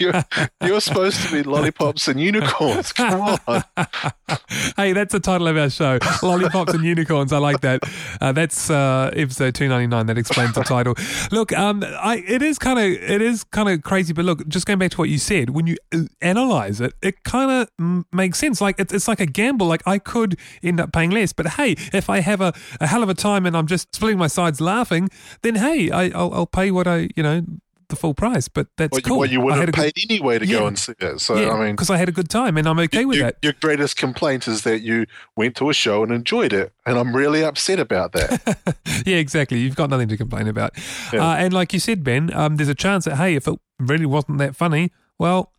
you're, 0.00 0.22
you're 0.62 0.80
supposed 0.82 1.22
to 1.22 1.32
be 1.32 1.42
lollipops 1.42 2.08
and 2.08 2.20
unicorns. 2.20 2.92
Come 2.92 3.38
on. 3.46 3.64
hey, 4.76 4.92
that's 4.92 5.12
the 5.12 5.20
title 5.20 5.48
of 5.48 5.56
our 5.56 5.70
show, 5.70 5.98
Lollipops 6.22 6.74
and 6.74 6.84
Unicorns. 6.84 7.32
I 7.32 7.38
like 7.38 7.62
that. 7.62 7.82
Uh, 8.20 8.32
that's 8.32 8.68
uh, 8.68 9.10
episode 9.14 9.54
two 9.54 9.66
ninety 9.66 9.86
nine. 9.86 10.06
That 10.06 10.18
explains 10.18 10.54
the 10.54 10.62
title. 10.62 10.94
Look, 11.30 11.52
um, 11.54 11.82
I 11.84 12.22
it 12.26 12.42
is 12.42 12.58
kind 12.58 12.78
of 12.78 12.84
it 12.84 13.22
is 13.22 13.44
kind 13.44 13.70
of 13.70 13.82
crazy, 13.82 14.12
but 14.12 14.26
look, 14.26 14.46
just 14.46 14.66
going 14.66 14.78
back 14.78 14.90
to 14.90 14.98
what 14.98 15.08
you 15.08 15.18
said, 15.18 15.50
when 15.50 15.66
you 15.66 15.76
uh, 15.94 16.02
analyze 16.20 16.82
it, 16.82 16.92
it 17.00 17.24
kind 17.24 17.50
of 17.50 17.70
mm, 17.80 18.04
makes 18.12 18.38
sense. 18.38 18.60
Like 18.60 18.78
it's 18.78 18.92
it's 18.92 19.08
like 19.08 19.20
a 19.20 19.26
gamble. 19.26 19.66
Like 19.66 19.82
I 19.86 19.98
could 19.98 20.38
end 20.62 20.80
up 20.80 20.92
paying 20.92 21.10
less, 21.10 21.32
but 21.32 21.46
hey, 21.46 21.76
if 21.94 22.10
I 22.10 22.20
have 22.20 22.42
a, 22.42 22.52
a 22.78 22.86
hell 22.86 23.02
of 23.02 23.08
a 23.08 23.14
time 23.14 23.46
and 23.46 23.56
I'm 23.56 23.66
just 23.66 23.94
splitting 23.94 24.18
my 24.18 24.26
sides 24.26 24.60
laughing, 24.60 25.08
then 25.40 25.54
hey, 25.54 25.90
I, 25.90 26.10
I'll, 26.10 26.32
I'll 26.34 26.41
pay 26.46 26.70
what 26.70 26.86
I 26.86 27.08
you 27.16 27.22
know 27.22 27.42
the 27.88 27.96
full 27.96 28.14
price. 28.14 28.48
But 28.48 28.68
that's 28.78 28.96
you- 28.96 29.02
cool. 29.02 29.18
what 29.18 29.30
you 29.30 29.40
would 29.42 29.52
I 29.52 29.56
have 29.58 29.72
paid 29.72 29.94
good, 29.94 30.10
anyway 30.10 30.38
to 30.38 30.46
Yeah. 30.46 30.60
go 30.60 30.66
and 30.66 30.78
see 30.78 30.94
it. 30.98 31.20
So, 31.20 31.36
yeah, 31.38 31.50
I 31.50 31.58
mean, 31.62 31.72
because 31.74 31.90
I 31.90 31.98
had 31.98 32.08
a 32.08 32.12
good 32.12 32.30
time 32.30 32.56
and 32.56 32.66
I'm 32.66 32.78
okay 32.78 33.04
with 33.04 33.18
your, 33.18 33.26
that. 33.26 33.36
your 33.42 33.52
greatest 33.60 33.98
complaint 33.98 34.48
is 34.48 34.62
that 34.62 34.80
you 34.80 35.04
went 35.36 35.56
to 35.56 35.68
a 35.68 35.74
show 35.74 36.02
and 36.02 36.10
enjoyed 36.10 36.54
it. 36.54 36.72
And 36.86 36.98
I'm 36.98 37.14
really 37.14 37.44
upset 37.44 37.78
about 37.78 38.12
that. 38.12 38.76
yeah, 39.04 39.16
exactly. 39.16 39.58
You've 39.58 39.76
got 39.76 39.90
nothing 39.90 40.08
to 40.08 40.16
complain 40.16 40.48
about. 40.48 40.72
Yeah. 41.12 41.22
Uh, 41.32 41.36
and 41.36 41.52
like 41.52 41.74
you 41.74 41.80
said, 41.80 42.02
Ben, 42.02 42.32
um, 42.32 42.56
there's 42.56 42.70
a 42.70 42.74
chance 42.74 43.04
that, 43.04 43.16
hey, 43.16 43.34
if 43.34 43.46
it 43.46 43.58
really 43.78 44.06
wasn't 44.06 44.38
that 44.38 44.56
funny, 44.56 44.90
well, 45.18 45.52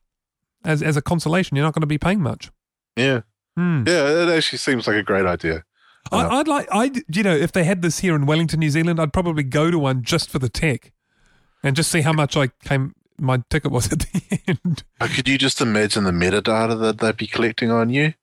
as, 0.66 0.82
as 0.82 0.98
a 0.98 1.04
consolation, 1.04 1.56
you're 1.56 1.66
not 1.66 1.76
going 1.76 1.82
to 1.82 1.88
be 1.88 2.00
paying 2.00 2.22
much. 2.22 2.50
yeah. 2.96 3.22
Hmm. 3.56 3.84
Yeah, 3.86 4.10
it 4.24 4.30
actually 4.36 4.58
seems 4.58 4.88
like 4.88 4.96
a 4.96 5.04
great 5.04 5.28
idea. 5.28 5.64
I, 6.12 6.28
I'd 6.40 6.48
like, 6.48 6.68
I, 6.72 6.92
you 7.12 7.24
know, 7.24 7.36
if 7.36 7.52
they 7.52 7.64
had 7.64 7.82
this 7.82 8.00
here 8.00 8.16
in 8.16 8.26
Wellington, 8.26 8.60
New 8.60 8.70
Zealand, 8.70 9.00
I'd 9.00 9.14
probably 9.14 9.44
go 9.44 9.72
to 9.72 9.80
one 9.80 10.04
just 10.04 10.30
for 10.30 10.38
the 10.40 10.50
tech 10.50 10.92
and 11.64 11.76
just 11.76 11.90
see 11.92 12.02
how 12.02 12.14
much 12.14 12.36
I 12.38 12.48
came, 12.64 12.94
my 13.18 13.42
ticket 13.50 13.72
was 13.72 13.92
at 13.92 14.00
the 14.00 14.40
end. 14.66 14.84
Could 15.00 15.28
you 15.28 15.38
just 15.38 15.62
imagine 15.62 16.04
the 16.04 16.12
metadata 16.12 16.80
that 16.82 17.00
they'd 17.00 17.18
be 17.18 17.28
collecting 17.28 17.72
on 17.72 17.90
you? 17.90 18.14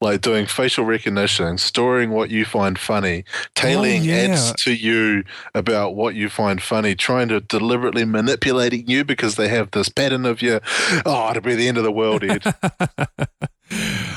Like 0.00 0.20
doing 0.22 0.46
facial 0.46 0.84
recognition, 0.84 1.56
storing 1.56 2.10
what 2.10 2.28
you 2.28 2.44
find 2.44 2.78
funny, 2.78 3.24
tailing 3.54 4.02
Oh, 4.02 4.04
yeah. 4.04 4.14
ads 4.32 4.52
to 4.64 4.74
you 4.74 5.22
about 5.54 5.94
what 5.94 6.14
you 6.14 6.28
find 6.28 6.60
funny, 6.60 6.94
trying 6.94 7.28
to 7.28 7.40
deliberately 7.40 8.04
manipulating 8.04 8.86
you 8.88 9.04
because 9.04 9.36
they 9.36 9.48
have 9.48 9.70
this 9.70 9.88
pattern 9.88 10.26
of 10.26 10.42
you. 10.42 10.60
Oh, 11.06 11.30
it'll 11.30 11.42
be 11.42 11.54
the 11.54 11.68
end 11.68 11.78
of 11.78 11.84
the 11.84 11.92
world, 11.92 12.24
Ed. 12.24 12.42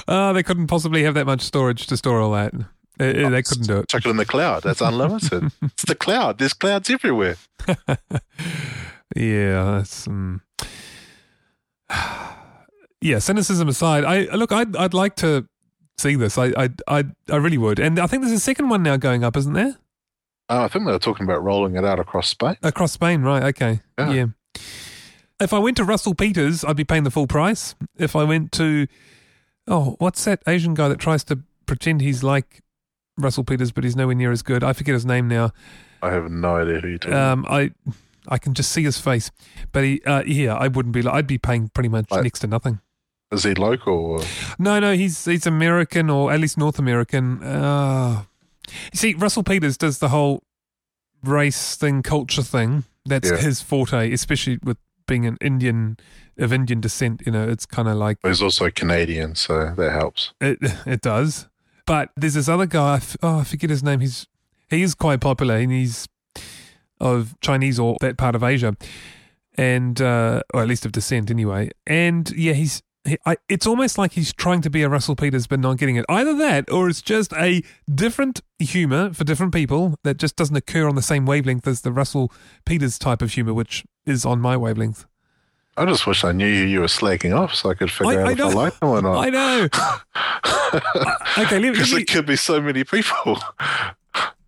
Oh, 0.07 0.33
they 0.33 0.43
couldn't 0.43 0.67
possibly 0.67 1.03
have 1.03 1.13
that 1.13 1.25
much 1.25 1.41
storage 1.41 1.85
to 1.87 1.95
store 1.95 2.19
all 2.21 2.31
that. 2.33 2.53
Uh, 2.99 3.03
uh, 3.03 3.29
they 3.29 3.43
couldn't 3.43 3.67
do 3.67 3.77
it. 3.79 3.89
Chuck 3.89 4.05
it 4.05 4.09
in 4.09 4.17
the 4.17 4.25
cloud. 4.25 4.63
That's 4.63 4.81
unlimited. 4.81 5.51
it's 5.61 5.83
the 5.85 5.95
cloud. 5.95 6.37
There's 6.39 6.53
clouds 6.53 6.89
everywhere. 6.89 7.37
Yeah, 9.15 9.77
that's 9.77 10.05
um, 10.07 10.41
yeah. 13.01 13.19
Cynicism 13.19 13.67
aside, 13.67 14.03
I 14.03 14.23
look. 14.35 14.51
I'd 14.51 14.75
I'd 14.75 14.93
like 14.93 15.15
to 15.17 15.47
see 15.97 16.15
this. 16.15 16.37
I 16.37 16.47
I 16.57 16.69
I, 16.87 17.03
I 17.29 17.35
really 17.37 17.57
would. 17.57 17.79
And 17.79 17.99
I 17.99 18.07
think 18.07 18.23
there's 18.23 18.33
a 18.35 18.39
second 18.39 18.69
one 18.69 18.83
now 18.83 18.97
going 18.97 19.23
up, 19.23 19.37
isn't 19.37 19.53
there? 19.53 19.77
Oh, 20.49 20.63
I 20.63 20.67
think 20.67 20.85
they 20.85 20.91
were 20.91 20.99
talking 20.99 21.25
about 21.25 21.43
rolling 21.43 21.75
it 21.75 21.83
out 21.83 21.99
across 21.99 22.29
Spain. 22.29 22.55
Across 22.63 22.93
Spain, 22.93 23.21
right? 23.21 23.43
Okay, 23.43 23.81
Yeah. 23.97 24.11
yeah. 24.11 24.25
If 25.39 25.53
I 25.53 25.59
went 25.59 25.77
to 25.77 25.83
Russell 25.83 26.15
Peters, 26.15 26.63
I'd 26.63 26.77
be 26.77 26.83
paying 26.85 27.03
the 27.03 27.11
full 27.11 27.27
price. 27.27 27.75
If 27.97 28.15
I 28.15 28.23
went 28.23 28.51
to 28.53 28.87
oh, 29.67 29.95
what's 29.99 30.23
that 30.25 30.41
Asian 30.47 30.73
guy 30.73 30.89
that 30.89 30.99
tries 30.99 31.23
to 31.25 31.39
pretend 31.65 32.01
he's 32.01 32.23
like 32.23 32.61
Russell 33.17 33.43
Peters, 33.43 33.71
but 33.71 33.83
he's 33.83 33.95
nowhere 33.95 34.15
near 34.15 34.31
as 34.31 34.41
good? 34.41 34.63
I 34.63 34.73
forget 34.73 34.93
his 34.93 35.05
name 35.05 35.27
now. 35.27 35.51
I 36.01 36.11
have 36.11 36.29
no 36.31 36.55
idea 36.57 36.79
who 36.79 36.87
you're 36.89 36.97
talking 36.99 37.13
about. 37.13 37.31
Um, 37.31 37.45
I 37.49 37.71
I 38.27 38.37
can 38.37 38.53
just 38.53 38.71
see 38.71 38.83
his 38.83 38.99
face, 38.99 39.31
but 39.71 39.83
he, 39.83 40.01
uh, 40.03 40.23
yeah, 40.25 40.53
I 40.55 40.67
wouldn't 40.67 40.93
be. 40.93 41.05
I'd 41.07 41.27
be 41.27 41.37
paying 41.37 41.69
pretty 41.69 41.89
much 41.89 42.11
Like- 42.11 42.23
next 42.23 42.39
to 42.39 42.47
nothing. 42.47 42.79
Is 43.31 43.43
he 43.43 43.53
local? 43.55 43.93
Or? 43.93 44.21
No, 44.59 44.79
no, 44.79 44.93
he's 44.93 45.25
he's 45.25 45.45
American 45.47 46.09
or 46.09 46.31
at 46.31 46.39
least 46.39 46.57
North 46.57 46.79
American. 46.79 47.43
Uh, 47.43 48.23
you 48.67 48.97
see, 48.97 49.13
Russell 49.15 49.43
Peters 49.43 49.77
does 49.77 49.99
the 49.99 50.09
whole 50.09 50.43
race 51.23 51.75
thing, 51.75 52.03
culture 52.03 52.43
thing. 52.43 52.83
That's 53.05 53.29
Yeah. 53.29 53.37
his 53.37 53.61
forte, 53.61 54.11
especially 54.11 54.59
with 54.63 54.77
being 55.07 55.25
an 55.25 55.37
Indian 55.41 55.97
of 56.37 56.53
Indian 56.53 56.79
descent. 56.81 57.21
You 57.25 57.31
know, 57.31 57.47
it's 57.47 57.65
kind 57.65 57.87
of 57.87 57.95
like 57.97 58.17
He's 58.25 58.41
also 58.41 58.69
Canadian, 58.69 59.35
so 59.35 59.73
that 59.75 59.91
helps. 59.91 60.33
it. 60.41 60.59
It 60.85 61.01
does. 61.01 61.47
But 61.87 62.11
there's 62.17 62.35
this 62.35 62.49
other 62.49 62.67
guy. 62.67 63.01
Oh, 63.23 63.39
I 63.39 63.43
forget 63.43 63.71
his 63.71 63.81
name. 63.81 64.01
He's 64.01 64.27
he 64.69 64.83
is 64.83 64.93
quite 64.93 65.21
popular, 65.21 65.55
and 65.55 65.71
he's 65.71 66.07
of 66.99 67.39
Chinese 67.41 67.79
or 67.79 67.95
that 68.01 68.17
part 68.17 68.35
of 68.35 68.43
Asia, 68.43 68.75
and 69.55 69.99
uh, 69.99 70.43
or 70.53 70.61
at 70.61 70.67
least 70.67 70.85
of 70.85 70.91
descent 70.91 71.31
anyway. 71.31 71.71
And 71.87 72.29
yeah, 72.31 72.53
he's. 72.53 72.83
He, 73.05 73.17
I, 73.25 73.37
it's 73.47 73.65
almost 73.65 73.97
like 73.97 74.11
he's 74.11 74.33
trying 74.33 74.59
to 74.61 74.69
be 74.69 74.83
a 74.83 74.89
Russell 74.89 75.15
Peters, 75.15 75.47
but 75.47 75.61
not 75.61 75.77
getting 75.77 75.95
it. 75.95 76.03
Either 76.09 76.35
that, 76.35 76.69
or 76.69 76.89
it's 76.89 77.01
just 77.01 77.31
a 77.33 77.63
different 77.93 78.41
humor 78.59 79.13
for 79.13 79.23
different 79.23 79.53
people 79.53 79.95
that 80.03 80.17
just 80.17 80.35
doesn't 80.35 80.57
occur 80.57 80.89
on 80.89 80.95
the 80.95 81.01
same 81.01 81.25
wavelength 81.25 81.65
as 81.65 81.81
the 81.81 81.93
Russell 81.93 82.33
Peters 82.65 82.99
type 82.99 83.21
of 83.21 83.31
humor, 83.31 83.53
which 83.53 83.85
is 84.05 84.25
on 84.25 84.41
my 84.41 84.57
wavelength. 84.57 85.05
I 85.77 85.85
just 85.85 86.07
wish 86.07 86.23
I 86.23 86.31
knew 86.31 86.47
who 86.53 86.65
you 86.65 86.79
were 86.81 86.87
slacking 86.87 87.33
off 87.33 87.53
so 87.53 87.69
I 87.69 87.73
could 87.75 87.91
figure 87.91 88.19
I- 88.19 88.23
out 88.23 88.27
I 88.29 88.31
if 88.31 88.39
I 88.39 88.53
like 88.53 88.79
them 88.79 88.89
or 88.89 89.01
not. 89.01 89.17
I 89.25 89.29
know. 89.29 89.67
Okay, 91.37 91.59
let 91.59 91.61
me- 91.61 91.69
Because 91.71 91.93
it 91.93 92.07
could 92.07 92.25
be 92.25 92.35
so 92.35 92.59
many 92.61 92.83
people. 92.83 93.39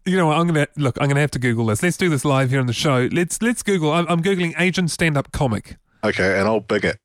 You 0.05 0.17
know 0.17 0.25
what? 0.27 0.38
I'm 0.39 0.48
gonna 0.48 0.65
look. 0.75 0.98
I'm 1.00 1.07
gonna 1.07 1.19
have 1.19 1.29
to 1.31 1.39
Google 1.39 1.67
this. 1.67 1.83
Let's 1.83 1.95
do 1.98 2.09
this 2.09 2.25
live 2.25 2.50
here 2.50 2.59
on 2.59 2.65
the 2.65 2.74
show. 2.74 3.07
Let's 3.12 3.39
let's 3.43 3.62
Google. 3.62 3.91
I'm, 3.91 4.07
I'm 4.09 4.24
googling 4.24 4.55
Asian 4.57 4.88
stand-up 4.88 5.31
comic. 5.31 5.75
okay, 6.03 6.39
and 6.39 6.48
I'll 6.48 6.62
Bing 6.62 6.81
it. 6.83 6.98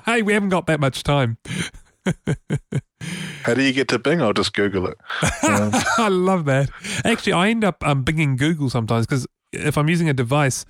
hey, 0.06 0.22
we 0.22 0.32
haven't 0.32 0.50
got 0.50 0.66
that 0.68 0.78
much 0.78 1.02
time. 1.02 1.38
How 3.42 3.54
do 3.54 3.62
you 3.62 3.72
get 3.72 3.88
to 3.88 3.98
Bing? 3.98 4.22
I'll 4.22 4.32
just 4.32 4.52
Google 4.54 4.86
it. 4.86 4.96
Um, 5.42 5.70
I 5.98 6.08
love 6.08 6.44
that. 6.44 6.70
Actually, 7.04 7.32
I 7.32 7.48
end 7.48 7.64
up 7.64 7.84
um, 7.84 8.04
binging 8.04 8.36
Google 8.36 8.70
sometimes 8.70 9.04
because 9.06 9.26
if 9.52 9.76
I'm 9.76 9.88
using 9.88 10.08
a 10.08 10.12
device 10.14 10.64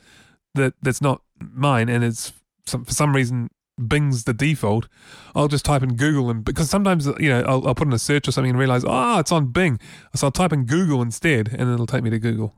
that 0.54 0.72
that's 0.80 1.02
not 1.02 1.20
mine 1.40 1.88
and 1.88 2.04
it's 2.04 2.32
some, 2.66 2.84
for 2.84 2.92
some 2.92 3.14
reason 3.14 3.50
Bing's 3.86 4.24
the 4.24 4.34
default, 4.34 4.88
I'll 5.34 5.48
just 5.48 5.64
type 5.64 5.82
in 5.82 5.94
Google 5.96 6.30
and 6.30 6.44
because 6.44 6.68
sometimes 6.68 7.06
you 7.18 7.28
know 7.28 7.42
I'll, 7.42 7.68
I'll 7.68 7.74
put 7.74 7.86
in 7.86 7.92
a 7.92 7.98
search 7.98 8.26
or 8.26 8.32
something 8.32 8.50
and 8.50 8.58
realize 8.58 8.84
oh 8.86 9.18
it's 9.18 9.32
on 9.32 9.52
Bing, 9.52 9.78
so 10.14 10.26
I'll 10.26 10.32
type 10.32 10.52
in 10.52 10.64
Google 10.64 11.00
instead 11.02 11.48
and 11.48 11.72
it'll 11.72 11.86
take 11.86 12.02
me 12.02 12.10
to 12.10 12.18
Google. 12.18 12.54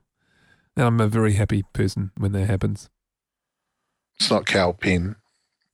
And 0.77 0.87
I'm 0.87 1.01
a 1.01 1.09
very 1.09 1.35
happy 1.35 1.65
person 1.73 2.13
when 2.17 2.33
that 2.33 2.47
happens. 2.47 2.89
it's 4.19 4.31
not 4.31 4.47
Kal 4.47 4.73
Penn 4.73 5.17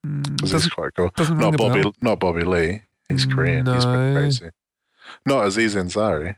Mm, 0.06 0.40
he's 0.40 0.68
quite 0.68 0.94
cool. 0.94 1.10
Not 1.18 1.54
a 1.54 1.58
bell. 1.58 1.68
Bobby. 1.68 1.92
Not 2.00 2.20
Bobby 2.20 2.44
Lee. 2.44 2.82
He's 3.08 3.26
Korean. 3.26 3.66
He's 3.66 3.84
pretty 3.84 4.14
crazy. 4.14 4.50
Not 5.24 5.46
Aziz 5.46 5.74
Ansari. 5.74 6.36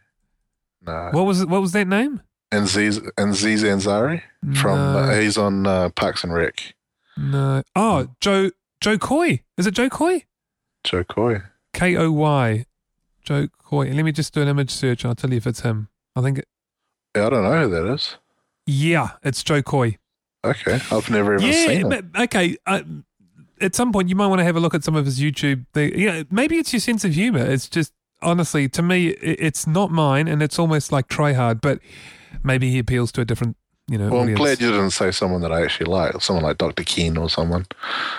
No. 0.87 1.10
What 1.12 1.22
was? 1.26 1.44
What 1.44 1.60
was 1.60 1.72
that 1.72 1.87
name? 1.87 2.22
Aziz 2.52 3.00
Aziz 3.19 3.62
Ansari 3.62 4.23
from 4.55 4.76
no, 4.78 4.99
uh, 4.99 5.21
he's 5.21 5.37
on 5.37 5.67
uh, 5.67 5.90
Parks 5.90 6.25
and 6.25 6.33
Rec. 6.33 6.75
no. 7.17 7.62
Oh, 7.76 8.09
Joe 8.21 8.50
Jo 8.81 8.97
Koy. 8.99 9.40
Is 9.57 9.67
it 9.67 9.75
Jo 9.75 9.88
Koy? 9.90 10.25
Jo 10.85 11.05
Koy. 11.05 11.43
K 11.75 11.97
O 11.97 12.11
Y. 12.12 12.64
Jo 13.25 13.49
Koy. 13.59 13.90
Let 13.93 14.05
me 14.05 14.12
just 14.12 14.33
do 14.33 14.40
an 14.43 14.49
image 14.49 14.71
search 14.71 15.05
and 15.05 15.11
I'll 15.11 15.14
tell 15.17 15.31
you 15.31 15.37
if 15.37 15.47
it's 15.47 15.61
him. 15.61 15.88
I 16.17 16.23
think. 16.23 16.38
It, 16.38 16.49
Yeah, 17.14 17.26
I 17.26 17.31
don't 17.31 17.43
know 17.45 17.62
who 17.62 17.71
that 17.71 17.93
is. 17.95 18.17
yeah, 18.67 19.11
it's 19.23 19.43
Jo 19.43 19.61
Koy. 19.62 19.99
Okay, 20.45 20.78
I've 20.93 21.11
never 21.11 21.35
even 21.35 21.47
yeah, 21.49 21.67
seen 21.67 21.93
it. 21.93 22.05
okay. 22.17 22.57
Uh, 22.64 22.81
at 23.61 23.75
some 23.75 23.93
point 23.93 24.09
you 24.09 24.14
might 24.17 24.28
want 24.28 24.38
to 24.38 24.45
have 24.45 24.55
a 24.57 24.61
look 24.61 24.73
at 24.75 24.85
some 24.85 24.95
of 24.97 25.05
his 25.05 25.21
YouTube. 25.21 25.67
Thing. 25.75 25.99
Yeah, 25.99 26.23
maybe 26.31 26.57
it's 26.57 26.73
your 26.73 26.81
sense 26.81 27.05
of 27.05 27.12
humor. 27.12 27.45
It's 27.45 27.69
just 27.69 27.93
honestly 28.22 28.68
to 28.68 28.82
me, 28.82 29.08
it's 29.08 29.66
not 29.66 29.90
mine, 29.90 30.28
and 30.28 30.42
it's 30.42 30.58
almost 30.58 30.92
like 30.92 31.08
try 31.08 31.32
hard. 31.32 31.60
But 31.60 31.80
maybe 32.42 32.70
he 32.70 32.78
appeals 32.78 33.12
to 33.12 33.20
a 33.20 33.25
different. 33.25 33.56
You 33.90 33.96
know, 33.96 34.10
Well, 34.10 34.20
I'm 34.20 34.34
glad 34.34 34.60
you 34.60 34.70
didn't 34.70 34.90
say 34.90 35.10
someone 35.10 35.40
that 35.40 35.50
I 35.50 35.62
actually 35.62 35.90
like, 35.90 36.20
someone 36.20 36.44
like 36.44 36.58
Dr. 36.58 36.84
Keen 36.84 37.16
or 37.16 37.30
someone. 37.30 37.64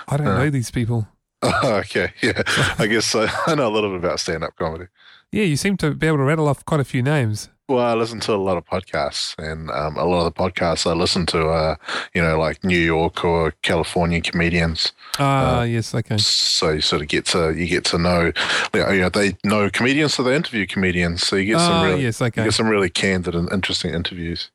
I 0.08 0.16
don't 0.16 0.26
uh, 0.26 0.38
know 0.38 0.50
these 0.50 0.72
people. 0.72 1.06
Oh, 1.42 1.60
okay, 1.84 2.12
yeah. 2.20 2.42
I 2.76 2.88
guess 2.88 3.14
I, 3.14 3.30
I 3.46 3.54
know 3.54 3.68
a 3.68 3.72
little 3.72 3.90
bit 3.90 4.00
about 4.04 4.18
stand-up 4.18 4.56
comedy. 4.56 4.86
Yeah, 5.30 5.44
you 5.44 5.56
seem 5.56 5.76
to 5.76 5.94
be 5.94 6.08
able 6.08 6.16
to 6.16 6.24
rattle 6.24 6.48
off 6.48 6.64
quite 6.64 6.80
a 6.80 6.84
few 6.84 7.02
names. 7.04 7.50
Well, 7.70 7.86
I 7.86 7.94
listen 7.94 8.18
to 8.20 8.34
a 8.34 8.36
lot 8.36 8.56
of 8.56 8.66
podcasts, 8.66 9.38
and 9.38 9.70
um, 9.70 9.96
a 9.96 10.04
lot 10.04 10.26
of 10.26 10.34
the 10.34 10.38
podcasts 10.38 10.90
I 10.90 10.92
listen 10.92 11.24
to 11.26 11.46
are, 11.46 11.78
you 12.14 12.20
know, 12.20 12.36
like 12.36 12.64
New 12.64 12.76
York 12.78 13.24
or 13.24 13.52
California 13.62 14.20
comedians. 14.20 14.92
Ah, 15.20 15.62
yes, 15.62 15.94
okay. 15.94 16.18
So 16.18 16.70
you 16.72 16.80
sort 16.80 17.00
of 17.02 17.08
get 17.08 17.26
to 17.26 17.54
you 17.54 17.66
get 17.68 17.84
to 17.86 17.98
know, 17.98 18.32
you 18.74 19.00
know, 19.00 19.08
they 19.08 19.36
know 19.44 19.70
comedians, 19.70 20.14
so 20.14 20.24
they 20.24 20.34
interview 20.34 20.66
comedians. 20.66 21.24
So 21.24 21.36
you 21.36 21.46
get 21.52 21.60
some 21.60 21.72
Ah, 21.72 21.84
really, 21.84 22.02
yes, 22.02 22.18
you 22.20 22.26
okay. 22.26 22.42
get 22.44 22.54
some 22.54 22.68
really 22.68 22.90
candid 22.90 23.36
and 23.36 23.50
interesting 23.52 23.94
interviews. 23.94 24.50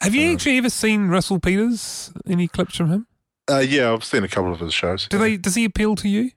Have 0.00 0.14
you 0.14 0.30
uh, 0.30 0.34
actually 0.34 0.58
ever 0.58 0.70
seen 0.70 1.08
Russell 1.08 1.40
Peters? 1.40 2.12
Any 2.28 2.46
clips 2.46 2.76
from 2.76 2.90
him? 2.90 3.06
Uh, 3.50 3.58
yeah, 3.58 3.92
I've 3.92 4.04
seen 4.04 4.22
a 4.22 4.28
couple 4.28 4.52
of 4.52 4.60
his 4.60 4.72
shows. 4.72 5.08
Do 5.08 5.18
they? 5.18 5.36
Does 5.36 5.56
he 5.56 5.64
appeal 5.64 5.96
to 5.96 6.08
you? 6.08 6.30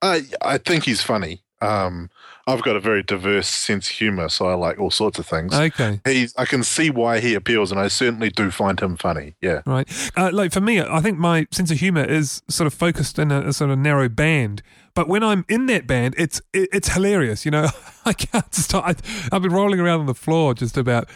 Uh, 0.00 0.20
I 0.40 0.58
think 0.58 0.84
he's 0.84 1.02
funny. 1.02 1.42
Um, 1.60 2.10
I've 2.46 2.62
got 2.62 2.76
a 2.76 2.80
very 2.80 3.02
diverse 3.02 3.48
sense 3.48 3.90
of 3.90 3.96
humor, 3.96 4.28
so 4.28 4.46
I 4.46 4.54
like 4.54 4.78
all 4.78 4.90
sorts 4.90 5.18
of 5.18 5.26
things. 5.26 5.52
Okay, 5.52 6.00
He's, 6.04 6.34
I 6.36 6.44
can 6.44 6.62
see 6.62 6.88
why 6.88 7.20
he 7.20 7.34
appeals, 7.34 7.70
and 7.70 7.80
I 7.80 7.88
certainly 7.88 8.30
do 8.30 8.50
find 8.50 8.80
him 8.80 8.96
funny. 8.96 9.34
Yeah. 9.40 9.62
right. 9.66 9.88
Uh, 10.16 10.30
like 10.32 10.52
for 10.52 10.60
me, 10.60 10.80
I 10.80 11.00
think 11.00 11.18
my 11.18 11.46
sense 11.50 11.70
of 11.70 11.78
humor 11.78 12.04
is 12.04 12.42
sort 12.48 12.66
of 12.66 12.74
focused 12.74 13.18
in 13.18 13.30
a, 13.30 13.48
a 13.48 13.52
sort 13.52 13.70
of 13.70 13.78
narrow 13.78 14.08
band. 14.08 14.62
But 14.94 15.08
when 15.08 15.22
I'm 15.22 15.44
in 15.48 15.66
that 15.66 15.86
band, 15.86 16.14
it's 16.16 16.40
it, 16.52 16.68
it's 16.72 16.88
hilarious. 16.88 17.44
You 17.44 17.50
know, 17.50 17.68
I 18.04 18.12
can't 18.12 18.54
stop. 18.54 18.84
I, 18.84 18.94
I've 19.30 19.42
been 19.42 19.52
rolling 19.52 19.80
around 19.80 20.00
on 20.00 20.06
the 20.06 20.14
floor 20.14 20.54
just 20.54 20.76
about. 20.76 21.08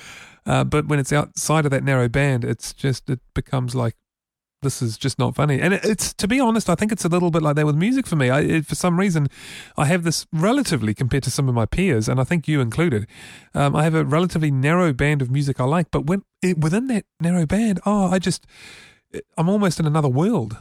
Uh, 0.45 0.65
but 0.65 0.89
when 0.89 0.99
it's 0.99 1.13
outside 1.13 1.65
of 1.65 1.71
that 1.71 1.85
narrow 1.85 2.09
band, 2.09 2.45
it's 2.45 2.73
just 2.73 3.09
it 3.09 3.21
becomes 3.33 3.75
like 3.75 3.95
this 4.63 4.81
is 4.81 4.97
just 4.97 5.19
not 5.19 5.35
funny. 5.35 5.61
And 5.61 5.75
it, 5.75 5.85
it's 5.85 6.13
to 6.15 6.27
be 6.27 6.41
honest, 6.41 6.71
I 6.71 6.75
think 6.75 6.93
it's 6.93 7.05
a 7.05 7.09
little 7.09 7.31
bit 7.31 7.43
like 7.43 7.57
that 7.57 7.67
with 7.67 7.77
music 7.77 8.07
for 8.07 8.17
me. 8.17 8.31
I, 8.31 8.41
it, 8.41 8.67
for 8.67 8.75
some 8.75 8.99
reason, 8.99 9.29
I 9.77 9.85
have 9.87 10.05
this 10.05 10.27
relatively 10.33 10.95
compared 10.95 11.23
to 11.25 11.31
some 11.31 11.49
of 11.49 11.55
my 11.55 11.67
peers, 11.67 12.09
and 12.09 12.21
I 12.21 12.25
think 12.25 12.49
you 12.49 12.61
included. 12.61 13.07
Um, 13.55 13.77
I 13.77 13.85
have 13.85 13.95
a 13.95 14.05
relatively 14.05 14.51
narrow 14.51 14.93
band 14.93 15.23
of 15.23 15.31
music 15.31 15.61
I 15.61 15.65
like, 15.65 15.91
but 15.91 16.07
when 16.07 16.23
it, 16.41 16.59
within 16.59 16.87
that 16.87 17.05
narrow 17.21 17.47
band, 17.47 17.81
oh, 17.85 18.07
I 18.07 18.19
just 18.19 18.47
I'm 19.37 19.49
almost 19.49 19.79
in 19.81 19.87
another 19.87 20.09
world. 20.09 20.57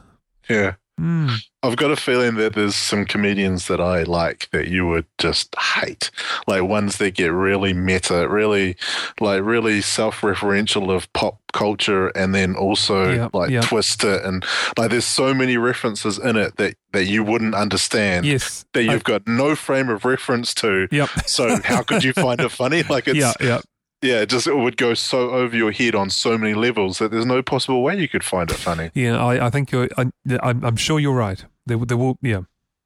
Yeah. 0.49 0.75
Mm. 1.01 1.31
I've 1.63 1.75
got 1.77 1.91
a 1.91 1.95
feeling 1.95 2.35
that 2.35 2.53
there's 2.53 2.75
some 2.75 3.05
comedians 3.05 3.67
that 3.67 3.79
I 3.79 4.03
like 4.03 4.49
that 4.51 4.67
you 4.67 4.87
would 4.87 5.05
just 5.17 5.55
hate. 5.59 6.09
Like 6.47 6.63
ones 6.63 6.97
that 6.97 7.15
get 7.15 7.31
really 7.31 7.73
meta, 7.73 8.27
really 8.29 8.75
like 9.19 9.43
really 9.43 9.81
self-referential 9.81 10.93
of 10.95 11.11
pop 11.13 11.39
culture 11.53 12.07
and 12.09 12.33
then 12.33 12.55
also 12.55 13.11
Yeah, 13.13 13.29
like 13.33 13.49
yeah. 13.49 13.61
twist 13.61 14.03
it 14.03 14.23
and 14.23 14.43
like 14.77 14.89
there's 14.91 15.05
so 15.05 15.33
many 15.33 15.57
references 15.57 16.17
in 16.17 16.35
it 16.37 16.55
that 16.57 16.75
that 16.93 17.05
you 17.05 17.23
wouldn't 17.23 17.55
understand 17.55 18.25
Yes. 18.25 18.65
that 18.73 18.81
I- 18.81 18.93
you've 18.93 19.03
got 19.03 19.27
no 19.27 19.55
frame 19.55 19.89
of 19.89 20.03
reference 20.05 20.53
to. 20.55 20.87
Yep. 20.91 21.09
So 21.25 21.59
how 21.63 21.83
could 21.83 22.03
you 22.03 22.13
find 22.13 22.39
it 22.41 22.49
funny? 22.61 22.83
Like 22.83 23.07
it's 23.07 23.17
yeah. 23.17 23.33
Yeah. 23.39 23.61
Yeah, 24.01 24.21
it 24.21 24.29
just 24.29 24.47
it 24.47 24.55
would 24.55 24.77
go 24.77 24.93
so 24.93 25.31
over 25.31 25.55
your 25.55 25.71
head 25.71 25.95
on 25.95 26.09
so 26.09 26.37
many 26.37 26.53
levels 26.53 26.97
that 26.97 27.11
there's 27.11 27.25
no 27.25 27.41
possible 27.43 27.83
way 27.83 27.97
you 27.97 28.07
could 28.07 28.23
find 28.23 28.49
it 28.49 28.57
funny. 28.57 28.91
Yeah. 28.93 29.23
I, 29.23 29.47
I 29.47 29.49
think 29.49 29.71
you're. 29.71 29.89
I, 29.97 30.11
I'm, 30.41 30.63
I'm 30.63 30.75
sure 30.75 30.99
you're 30.99 31.15
right. 31.15 31.43
There, 31.67 31.77
there 31.77 31.97
will. 31.97 32.17
Yeah. 32.21 32.41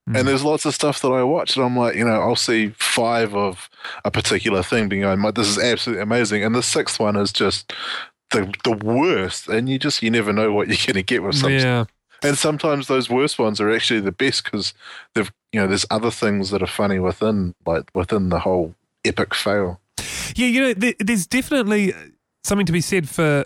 Mm. 0.09 0.19
And 0.19 0.27
there's 0.27 0.43
lots 0.43 0.65
of 0.65 0.75
stuff 0.75 1.01
that 1.01 1.09
I 1.09 1.23
watch, 1.23 1.55
and 1.55 1.65
I'm 1.65 1.77
like, 1.77 1.95
you 1.95 2.05
know, 2.05 2.21
I'll 2.21 2.35
see 2.35 2.69
five 2.77 3.33
of 3.33 3.69
a 4.03 4.11
particular 4.11 4.61
thing, 4.61 4.89
being 4.89 5.01
going, 5.01 5.21
"This 5.33 5.47
is 5.47 5.57
absolutely 5.57 6.03
amazing," 6.03 6.43
and 6.43 6.53
the 6.53 6.61
sixth 6.61 6.99
one 6.99 7.15
is 7.15 7.31
just 7.31 7.73
the 8.31 8.53
the 8.63 8.73
worst, 8.73 9.47
and 9.47 9.67
you 9.69 9.79
just 9.79 10.03
you 10.03 10.11
never 10.11 10.31
know 10.31 10.51
what 10.51 10.67
you're 10.67 10.77
going 10.77 10.95
to 10.95 11.03
get 11.03 11.23
with 11.23 11.35
some. 11.35 11.51
Yeah. 11.51 11.85
And 12.23 12.37
sometimes 12.37 12.87
those 12.87 13.09
worst 13.09 13.39
ones 13.39 13.59
are 13.59 13.71
actually 13.71 13.99
the 13.99 14.11
best 14.11 14.43
because 14.43 14.73
they've 15.13 15.31
you 15.51 15.59
know 15.59 15.67
there's 15.67 15.85
other 15.89 16.11
things 16.11 16.49
that 16.51 16.61
are 16.61 16.67
funny 16.67 16.99
within 16.99 17.55
like 17.65 17.89
within 17.93 18.29
the 18.29 18.39
whole 18.39 18.75
epic 19.05 19.33
fail. 19.33 19.79
Yeah, 20.35 20.47
you 20.47 20.61
know, 20.61 20.73
there, 20.73 20.93
there's 20.99 21.27
definitely 21.27 21.93
something 22.43 22.65
to 22.65 22.71
be 22.73 22.81
said 22.81 23.09
for 23.09 23.45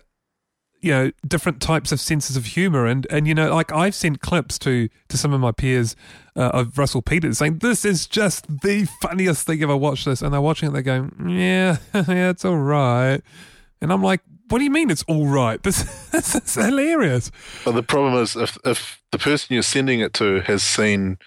you 0.81 0.91
know 0.91 1.11
different 1.27 1.61
types 1.61 1.91
of 1.91 1.99
senses 1.99 2.37
of 2.37 2.45
humor, 2.45 2.85
and 2.85 3.05
and 3.09 3.27
you 3.27 3.35
know, 3.35 3.53
like 3.53 3.71
I've 3.71 3.95
sent 3.95 4.21
clips 4.21 4.57
to 4.59 4.89
to 5.09 5.17
some 5.17 5.33
of 5.33 5.41
my 5.41 5.51
peers 5.51 5.95
uh, 6.35 6.51
of 6.53 6.77
Russell 6.77 7.01
Peters 7.01 7.37
saying 7.37 7.59
this 7.59 7.85
is 7.85 8.07
just 8.07 8.47
the 8.61 8.87
funniest 9.01 9.45
thing 9.45 9.61
ever. 9.61 9.75
watched 9.75 10.05
this, 10.05 10.21
and 10.21 10.33
they're 10.33 10.41
watching 10.41 10.69
it, 10.69 10.71
they're 10.71 10.81
going, 10.81 11.29
yeah, 11.29 11.77
yeah, 11.93 12.29
it's 12.29 12.45
all 12.45 12.57
right, 12.57 13.21
and 13.81 13.91
I'm 13.91 14.03
like, 14.03 14.21
what 14.49 14.59
do 14.59 14.63
you 14.63 14.71
mean 14.71 14.89
it's 14.89 15.03
all 15.03 15.27
right? 15.27 15.61
This 15.63 15.83
this 16.11 16.35
is 16.35 16.55
hilarious. 16.55 17.31
But 17.65 17.73
the 17.73 17.83
problem 17.83 18.15
is 18.15 18.35
if 18.35 18.57
if 18.65 19.01
the 19.11 19.19
person 19.19 19.53
you're 19.53 19.63
sending 19.63 19.99
it 19.99 20.13
to 20.15 20.41
has 20.41 20.63
seen, 20.63 21.17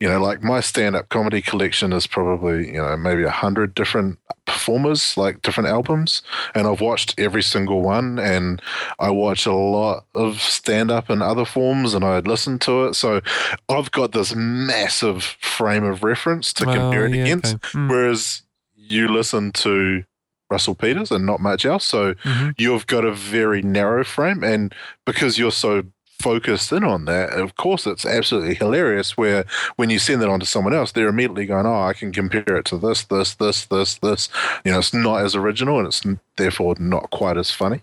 you 0.00 0.08
know, 0.08 0.20
like 0.20 0.42
my 0.42 0.60
stand-up 0.60 1.08
comedy 1.10 1.42
collection 1.42 1.92
is 1.92 2.06
probably 2.06 2.66
you 2.68 2.78
know 2.82 2.96
maybe 2.96 3.22
a 3.22 3.30
hundred 3.30 3.74
different 3.74 4.18
performers, 4.46 5.16
like 5.16 5.42
different 5.42 5.68
albums, 5.68 6.22
and 6.54 6.66
I've 6.66 6.80
watched 6.80 7.14
every 7.18 7.42
single 7.42 7.82
one, 7.82 8.18
and 8.18 8.60
I 8.98 9.10
watch 9.10 9.46
a 9.46 9.52
lot 9.52 10.06
of 10.14 10.40
stand-up 10.40 11.10
in 11.10 11.22
other 11.22 11.44
forms, 11.44 11.94
and 11.94 12.04
I 12.04 12.18
listen 12.20 12.58
to 12.60 12.86
it, 12.86 12.94
so 12.94 13.20
I've 13.68 13.90
got 13.92 14.12
this 14.12 14.34
massive 14.34 15.22
frame 15.22 15.84
of 15.84 16.02
reference 16.02 16.52
to 16.54 16.64
Well, 16.66 16.74
compare 16.76 17.06
it 17.06 17.14
yeah, 17.14 17.22
against, 17.24 17.54
okay. 17.56 17.78
Mm. 17.78 17.88
whereas 17.90 18.42
you 18.74 19.06
listen 19.08 19.52
to. 19.52 20.04
Russell 20.52 20.74
Peters 20.74 21.12
and 21.12 21.24
not 21.24 21.38
much 21.38 21.64
else. 21.64 21.84
So 21.84 22.14
Mhm. 22.14 22.54
you've 22.58 22.88
got 22.88 23.04
a 23.04 23.12
very 23.12 23.62
narrow 23.62 24.02
frame 24.02 24.42
and 24.42 24.74
because 25.06 25.38
you're 25.38 25.52
so 25.52 25.84
focused 26.20 26.70
in 26.72 26.84
on 26.84 27.04
that 27.06 27.30
of 27.30 27.56
course 27.56 27.86
it's 27.86 28.04
absolutely 28.04 28.54
hilarious 28.54 29.16
where 29.16 29.44
when 29.76 29.90
you 29.90 29.98
send 29.98 30.22
it 30.22 30.28
on 30.28 30.38
to 30.40 30.46
someone 30.46 30.74
else 30.74 30.92
they're 30.92 31.08
immediately 31.08 31.46
going 31.46 31.66
oh 31.66 31.82
i 31.82 31.92
can 31.92 32.12
compare 32.12 32.56
it 32.56 32.64
to 32.64 32.76
this 32.78 33.04
this 33.04 33.34
this 33.36 33.64
this 33.66 33.98
this 33.98 34.28
you 34.64 34.70
know 34.72 34.78
it's 34.78 34.92
not 34.92 35.22
as 35.24 35.34
original 35.34 35.78
and 35.78 35.86
it's 35.88 36.02
therefore 36.36 36.74
not 36.78 37.10
quite 37.10 37.36
as 37.36 37.50
funny 37.50 37.80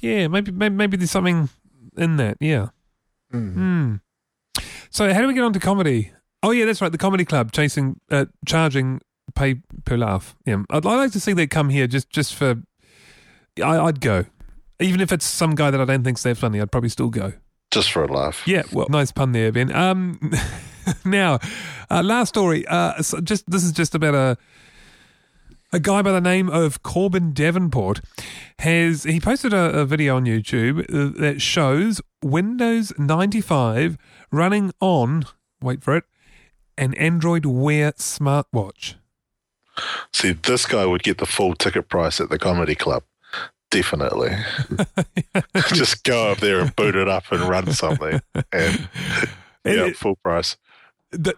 Yeah, 0.00 0.26
maybe, 0.28 0.50
maybe 0.50 0.74
maybe 0.74 0.96
there's 0.96 1.10
something 1.12 1.48
in 1.96 2.16
that. 2.16 2.36
Yeah. 2.40 2.68
Hmm. 3.30 3.96
So 4.90 5.12
how 5.12 5.20
do 5.20 5.28
we 5.28 5.34
get 5.34 5.44
on 5.44 5.52
to 5.52 5.60
comedy? 5.60 6.12
Oh 6.42 6.50
yeah, 6.52 6.64
that's 6.64 6.80
right. 6.80 6.90
The 6.90 6.98
comedy 6.98 7.24
club 7.24 7.52
chasing, 7.52 8.00
uh, 8.10 8.26
charging 8.46 9.00
pay 9.34 9.56
per 9.84 9.96
laugh. 9.96 10.34
Yeah, 10.46 10.62
I'd, 10.70 10.86
I'd 10.86 10.96
like 10.96 11.12
to 11.12 11.20
see 11.20 11.32
that 11.34 11.50
come 11.50 11.68
here 11.68 11.86
just 11.86 12.10
just 12.10 12.34
for. 12.34 12.62
I, 13.62 13.78
I'd 13.78 14.00
go, 14.00 14.24
even 14.80 15.00
if 15.00 15.12
it's 15.12 15.26
some 15.26 15.54
guy 15.54 15.70
that 15.70 15.80
I 15.80 15.84
don't 15.84 16.02
think's 16.04 16.22
that 16.22 16.36
funny. 16.38 16.60
I'd 16.60 16.72
probably 16.72 16.90
still 16.90 17.10
go. 17.10 17.34
Just 17.70 17.90
for 17.92 18.04
a 18.04 18.12
laugh 18.12 18.42
Yeah, 18.46 18.62
well, 18.72 18.86
nice 18.88 19.12
pun 19.12 19.32
there, 19.32 19.52
Ben. 19.52 19.74
Um, 19.74 20.32
now, 21.04 21.38
uh, 21.90 22.02
last 22.02 22.30
story. 22.30 22.66
Uh, 22.66 23.02
so 23.02 23.20
just 23.20 23.48
this 23.50 23.64
is 23.64 23.72
just 23.72 23.94
about 23.94 24.14
a 24.14 24.38
a 25.72 25.78
guy 25.78 26.00
by 26.00 26.12
the 26.12 26.20
name 26.20 26.48
of 26.48 26.82
Corbin 26.82 27.32
Davenport 27.32 28.00
has 28.60 29.04
he 29.04 29.20
posted 29.20 29.52
a, 29.52 29.80
a 29.80 29.84
video 29.84 30.16
on 30.16 30.24
YouTube 30.24 30.80
uh, 30.88 31.18
that 31.20 31.42
shows 31.42 32.00
Windows 32.22 32.92
95 32.98 33.98
running 34.32 34.72
on 34.80 35.26
wait 35.60 35.82
for 35.82 35.96
it 35.96 36.04
an 36.76 36.94
Android 36.94 37.44
Wear 37.44 37.92
smartwatch. 37.92 38.94
see 40.12 40.32
this 40.32 40.64
guy 40.64 40.86
would 40.86 41.02
get 41.02 41.18
the 41.18 41.26
full 41.26 41.54
ticket 41.54 41.88
price 41.88 42.20
at 42.20 42.30
the 42.30 42.38
comedy 42.38 42.74
club 42.74 43.02
definitely 43.70 44.30
just 45.74 46.02
go 46.04 46.32
up 46.32 46.38
there 46.38 46.60
and 46.60 46.74
boot 46.76 46.96
it 46.96 47.08
up 47.08 47.24
and 47.30 47.42
run 47.42 47.70
something 47.72 48.20
and 48.52 48.88
yeah 49.64 49.86
It- 49.86 49.96
full 49.96 50.16
price 50.16 50.56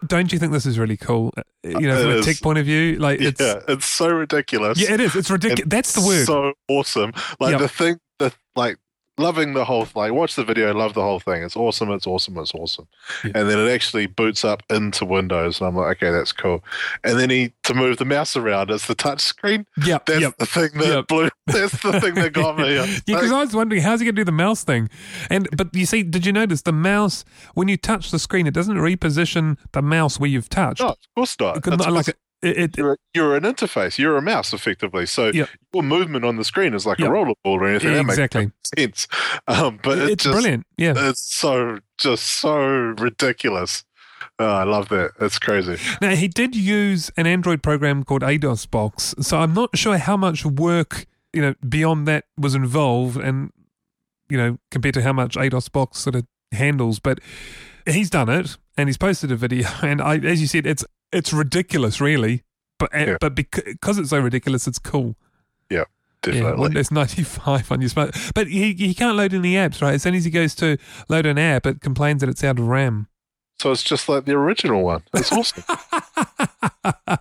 don't 0.05 0.33
you 0.33 0.37
think 0.39 0.51
this 0.51 0.65
is 0.65 0.77
really 0.77 0.97
cool? 0.97 1.33
Uh, 1.37 1.43
You 1.63 1.87
know, 1.87 1.97
It 1.97 2.01
from 2.01 2.11
a 2.11 2.15
is. 2.15 2.25
tech 2.25 2.41
point 2.41 2.59
of 2.59 2.65
view, 2.65 2.97
like 2.97 3.21
it's 3.21 3.39
yeah 3.39 3.61
it's 3.69 3.85
so 3.85 4.09
ridiculous 4.09 4.77
yeah, 4.81 4.93
it 4.95 4.99
is. 4.99 5.15
It's 5.15 5.31
ridiculous. 5.31 5.63
That's 5.69 5.93
the 5.93 6.01
word. 6.05 6.25
So 6.25 6.51
awesome. 6.67 7.13
Like 7.39 7.51
Yep. 7.51 7.59
the 7.61 7.67
thing 7.69 7.99
that 8.19 8.35
like 8.57 8.75
loving 9.17 9.53
the 9.53 9.65
whole 9.65 9.85
thing 9.85 10.01
like 10.01 10.11
watch 10.13 10.35
the 10.35 10.43
video, 10.43 10.73
love 10.73 10.93
the 10.93 11.01
whole 11.01 11.19
thing. 11.19 11.43
It's 11.43 11.55
awesome, 11.55 11.91
it's 11.91 12.07
awesome, 12.07 12.37
it's 12.37 12.53
awesome. 12.55 12.87
Yeah. 13.23 13.31
And 13.35 13.49
then 13.49 13.59
it 13.59 13.69
actually 13.71 14.07
boots 14.07 14.43
up 14.43 14.63
into 14.69 15.05
Windows 15.05 15.59
and 15.59 15.67
I'm 15.67 15.75
like, 15.75 15.97
okay, 15.97 16.11
that's 16.11 16.31
cool. 16.31 16.63
And 17.03 17.19
then 17.19 17.29
he 17.29 17.53
to 17.63 17.73
move 17.73 17.97
the 17.97 18.05
mouse 18.05 18.35
around, 18.35 18.71
it's 18.71 18.87
the 18.87 18.95
touch 18.95 19.21
screen. 19.21 19.65
yeah, 19.85 19.99
That's 20.05 20.21
yep. 20.21 20.37
the 20.37 20.45
thing 20.45 20.69
that 20.75 20.87
Yep. 20.87 21.07
blew 21.07 21.29
that's 21.47 21.81
the 21.83 21.99
thing 21.99 22.15
that 22.15 22.33
got 22.33 22.57
me. 22.57 22.71
Yeah, 22.71 22.85
because 23.05 23.31
I 23.31 23.39
was 23.43 23.53
wondering 23.53 23.81
how's 23.81 23.99
he 23.99 24.05
going 24.05 24.15
to 24.15 24.21
do 24.21 24.25
the 24.25 24.31
mouse 24.31 24.63
thing, 24.63 24.89
and 25.29 25.47
but 25.55 25.75
you 25.75 25.85
see, 25.85 26.03
did 26.03 26.25
you 26.25 26.31
notice 26.31 26.61
the 26.61 26.71
mouse 26.71 27.25
when 27.53 27.67
you 27.67 27.77
touch 27.77 28.11
the 28.11 28.19
screen, 28.19 28.47
it 28.47 28.53
doesn't 28.53 28.77
reposition 28.77 29.57
the 29.73 29.81
mouse 29.81 30.19
where 30.19 30.29
you've 30.29 30.49
touched. 30.49 30.79
no, 30.81 30.89
of 30.89 30.97
course 31.15 31.35
not. 31.39 31.65
Like 31.91 32.15
it, 32.41 32.57
it, 32.57 32.77
you're, 32.77 32.97
you're 33.13 33.35
an 33.35 33.43
interface. 33.43 33.97
You're 33.97 34.17
a 34.17 34.21
mouse, 34.21 34.53
effectively. 34.53 35.05
So 35.05 35.27
Yep. 35.33 35.49
your 35.73 35.83
movement 35.83 36.25
on 36.25 36.37
the 36.37 36.43
screen 36.43 36.73
is 36.73 36.85
like 36.85 36.99
Yep. 36.99 37.09
a 37.09 37.11
rollerball 37.11 37.35
or 37.45 37.67
anything. 37.67 37.93
That 37.93 38.03
makes 38.05 38.17
exactly. 38.17 38.51
sense. 38.77 39.07
Um, 39.47 39.79
but 39.83 39.97
it 39.99 40.09
it's 40.11 40.23
just, 40.23 40.33
brilliant. 40.33 40.65
Yeah. 40.77 40.93
It's 40.95 41.21
so 41.33 41.79
just 41.97 42.25
so 42.25 42.55
ridiculous. 42.57 43.83
Oh, 44.39 44.45
I 44.45 44.63
love 44.63 44.89
that. 44.89 45.11
It's 45.19 45.37
crazy. 45.37 45.77
Now, 46.01 46.15
he 46.15 46.27
did 46.27 46.55
use 46.55 47.11
an 47.15 47.27
Android 47.27 47.61
program 47.61 48.03
called 48.03 48.23
aDosBox, 48.23 49.23
so 49.23 49.37
I'm 49.39 49.53
not 49.53 49.77
sure 49.77 49.97
how 49.97 50.17
much 50.17 50.45
work, 50.45 51.05
you 51.33 51.41
know, 51.41 51.53
beyond 51.67 52.07
that 52.07 52.25
was 52.37 52.55
involved 52.55 53.17
and, 53.17 53.51
you 54.29 54.37
know, 54.37 54.57
compared 54.71 54.95
to 54.95 55.03
how 55.03 55.13
much 55.13 55.35
aDosBox 55.35 55.95
sort 55.95 56.15
of 56.15 56.25
handles, 56.51 56.99
but 56.99 57.19
he's 57.85 58.09
done 58.09 58.29
it 58.29 58.57
and 58.77 58.89
he's 58.89 58.97
posted 58.97 59.31
a 59.31 59.35
video 59.35 59.67
and 59.83 60.01
I, 60.01 60.17
as 60.17 60.41
you 60.41 60.47
said, 60.47 60.65
it's, 60.65 60.83
it's 61.11 61.31
ridiculous 61.33 61.99
really, 62.01 62.43
but, 62.79 62.89
eh, 62.93 63.05
Yeah. 63.05 63.17
but 63.19 63.35
because 63.35 63.97
it's 63.97 64.09
so 64.09 64.19
ridiculous, 64.19 64.67
it's 64.67 64.79
cool. 64.79 65.15
Yeah, 65.69 65.85
Definitely. 66.21 66.61
Windows 66.61 66.91
95 66.91 67.71
on 67.71 67.81
your 67.81 67.89
smart, 67.89 68.15
but 68.35 68.47
he, 68.47 68.73
he 68.73 68.93
can't 68.93 69.15
load 69.17 69.33
any 69.33 69.53
apps, 69.53 69.81
right? 69.81 69.93
As 69.95 70.03
soon 70.03 70.15
as 70.15 70.25
he 70.25 70.31
goes 70.31 70.53
to 70.55 70.77
load 71.09 71.25
an 71.25 71.37
app, 71.37 71.65
it 71.65 71.81
complains 71.81 72.21
that 72.21 72.29
it's 72.29 72.43
out 72.43 72.59
of 72.59 72.67
RAM. 72.67 73.07
so 73.59 73.71
it's 73.71 73.83
just 73.83 74.09
like 74.09 74.25
the 74.25 74.33
original 74.33 74.83
one. 74.83 75.03
It's 75.13 75.31
awesome. 75.31 75.63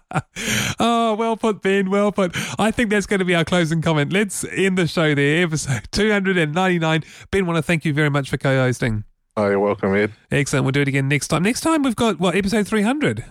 oh, 0.80 1.14
well 1.18 1.36
put, 1.36 1.62
Ben. 1.62 1.90
Well 1.90 2.12
put. 2.12 2.34
I 2.58 2.70
think 2.70 2.90
that's 2.90 3.06
going 3.06 3.18
to 3.20 3.24
be 3.24 3.34
our 3.34 3.44
closing 3.44 3.82
comment. 3.82 4.12
Let's 4.12 4.44
end 4.44 4.78
the 4.78 4.86
show 4.86 5.14
there. 5.14 5.44
Episode 5.44 5.82
299. 5.92 7.04
Ben, 7.30 7.46
want 7.46 7.56
to 7.56 7.62
thank 7.62 7.84
you 7.84 7.92
very 7.92 8.10
much 8.10 8.30
for 8.30 8.36
co 8.38 8.56
hosting. 8.56 9.04
oh, 9.36 9.48
you're 9.48 9.60
welcome, 9.60 9.94
Ed. 9.94 10.12
Excellent. 10.30 10.64
We'll 10.64 10.72
do 10.72 10.80
it 10.80 10.88
again 10.88 11.08
next 11.08 11.28
time. 11.28 11.42
Next 11.42 11.60
time, 11.60 11.82
we've 11.82 11.96
got, 11.96 12.18
what, 12.20 12.34
episode 12.34 12.66
300? 12.66 13.24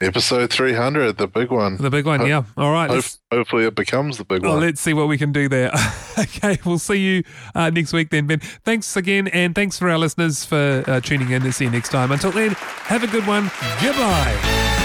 Episode 0.00 0.50
300, 0.50 1.18
the 1.18 1.26
big 1.26 1.50
one. 1.50 1.76
The 1.76 1.90
big 1.90 2.06
one, 2.06 2.20
Ho- 2.20 2.26
yeah. 2.26 2.44
All 2.56 2.72
right. 2.72 2.90
Hope, 2.90 3.04
hopefully 3.30 3.64
it 3.64 3.74
becomes 3.74 4.18
the 4.18 4.24
big 4.24 4.42
one. 4.42 4.50
well, 4.50 4.54
one. 4.54 4.66
let's 4.66 4.80
see 4.80 4.94
what 4.94 5.08
we 5.08 5.18
can 5.18 5.32
do 5.32 5.48
there. 5.48 5.72
okay. 6.18 6.58
We'll 6.64 6.78
see 6.78 6.96
you 6.96 7.24
uh, 7.54 7.70
next 7.70 7.92
week 7.92 8.10
then, 8.10 8.26
Ben. 8.26 8.40
Thanks 8.40 8.96
again. 8.96 9.28
And 9.28 9.54
thanks 9.54 9.78
for 9.78 9.88
our 9.90 9.98
listeners 9.98 10.44
for 10.44 10.84
uh, 10.86 11.00
tuning 11.00 11.30
in. 11.30 11.50
See 11.52 11.64
you 11.64 11.70
next 11.70 11.90
time. 11.90 12.12
Until 12.12 12.30
then, 12.30 12.50
have 12.52 13.02
a 13.02 13.08
good 13.08 13.26
one. 13.26 13.50
Goodbye. 13.80 14.81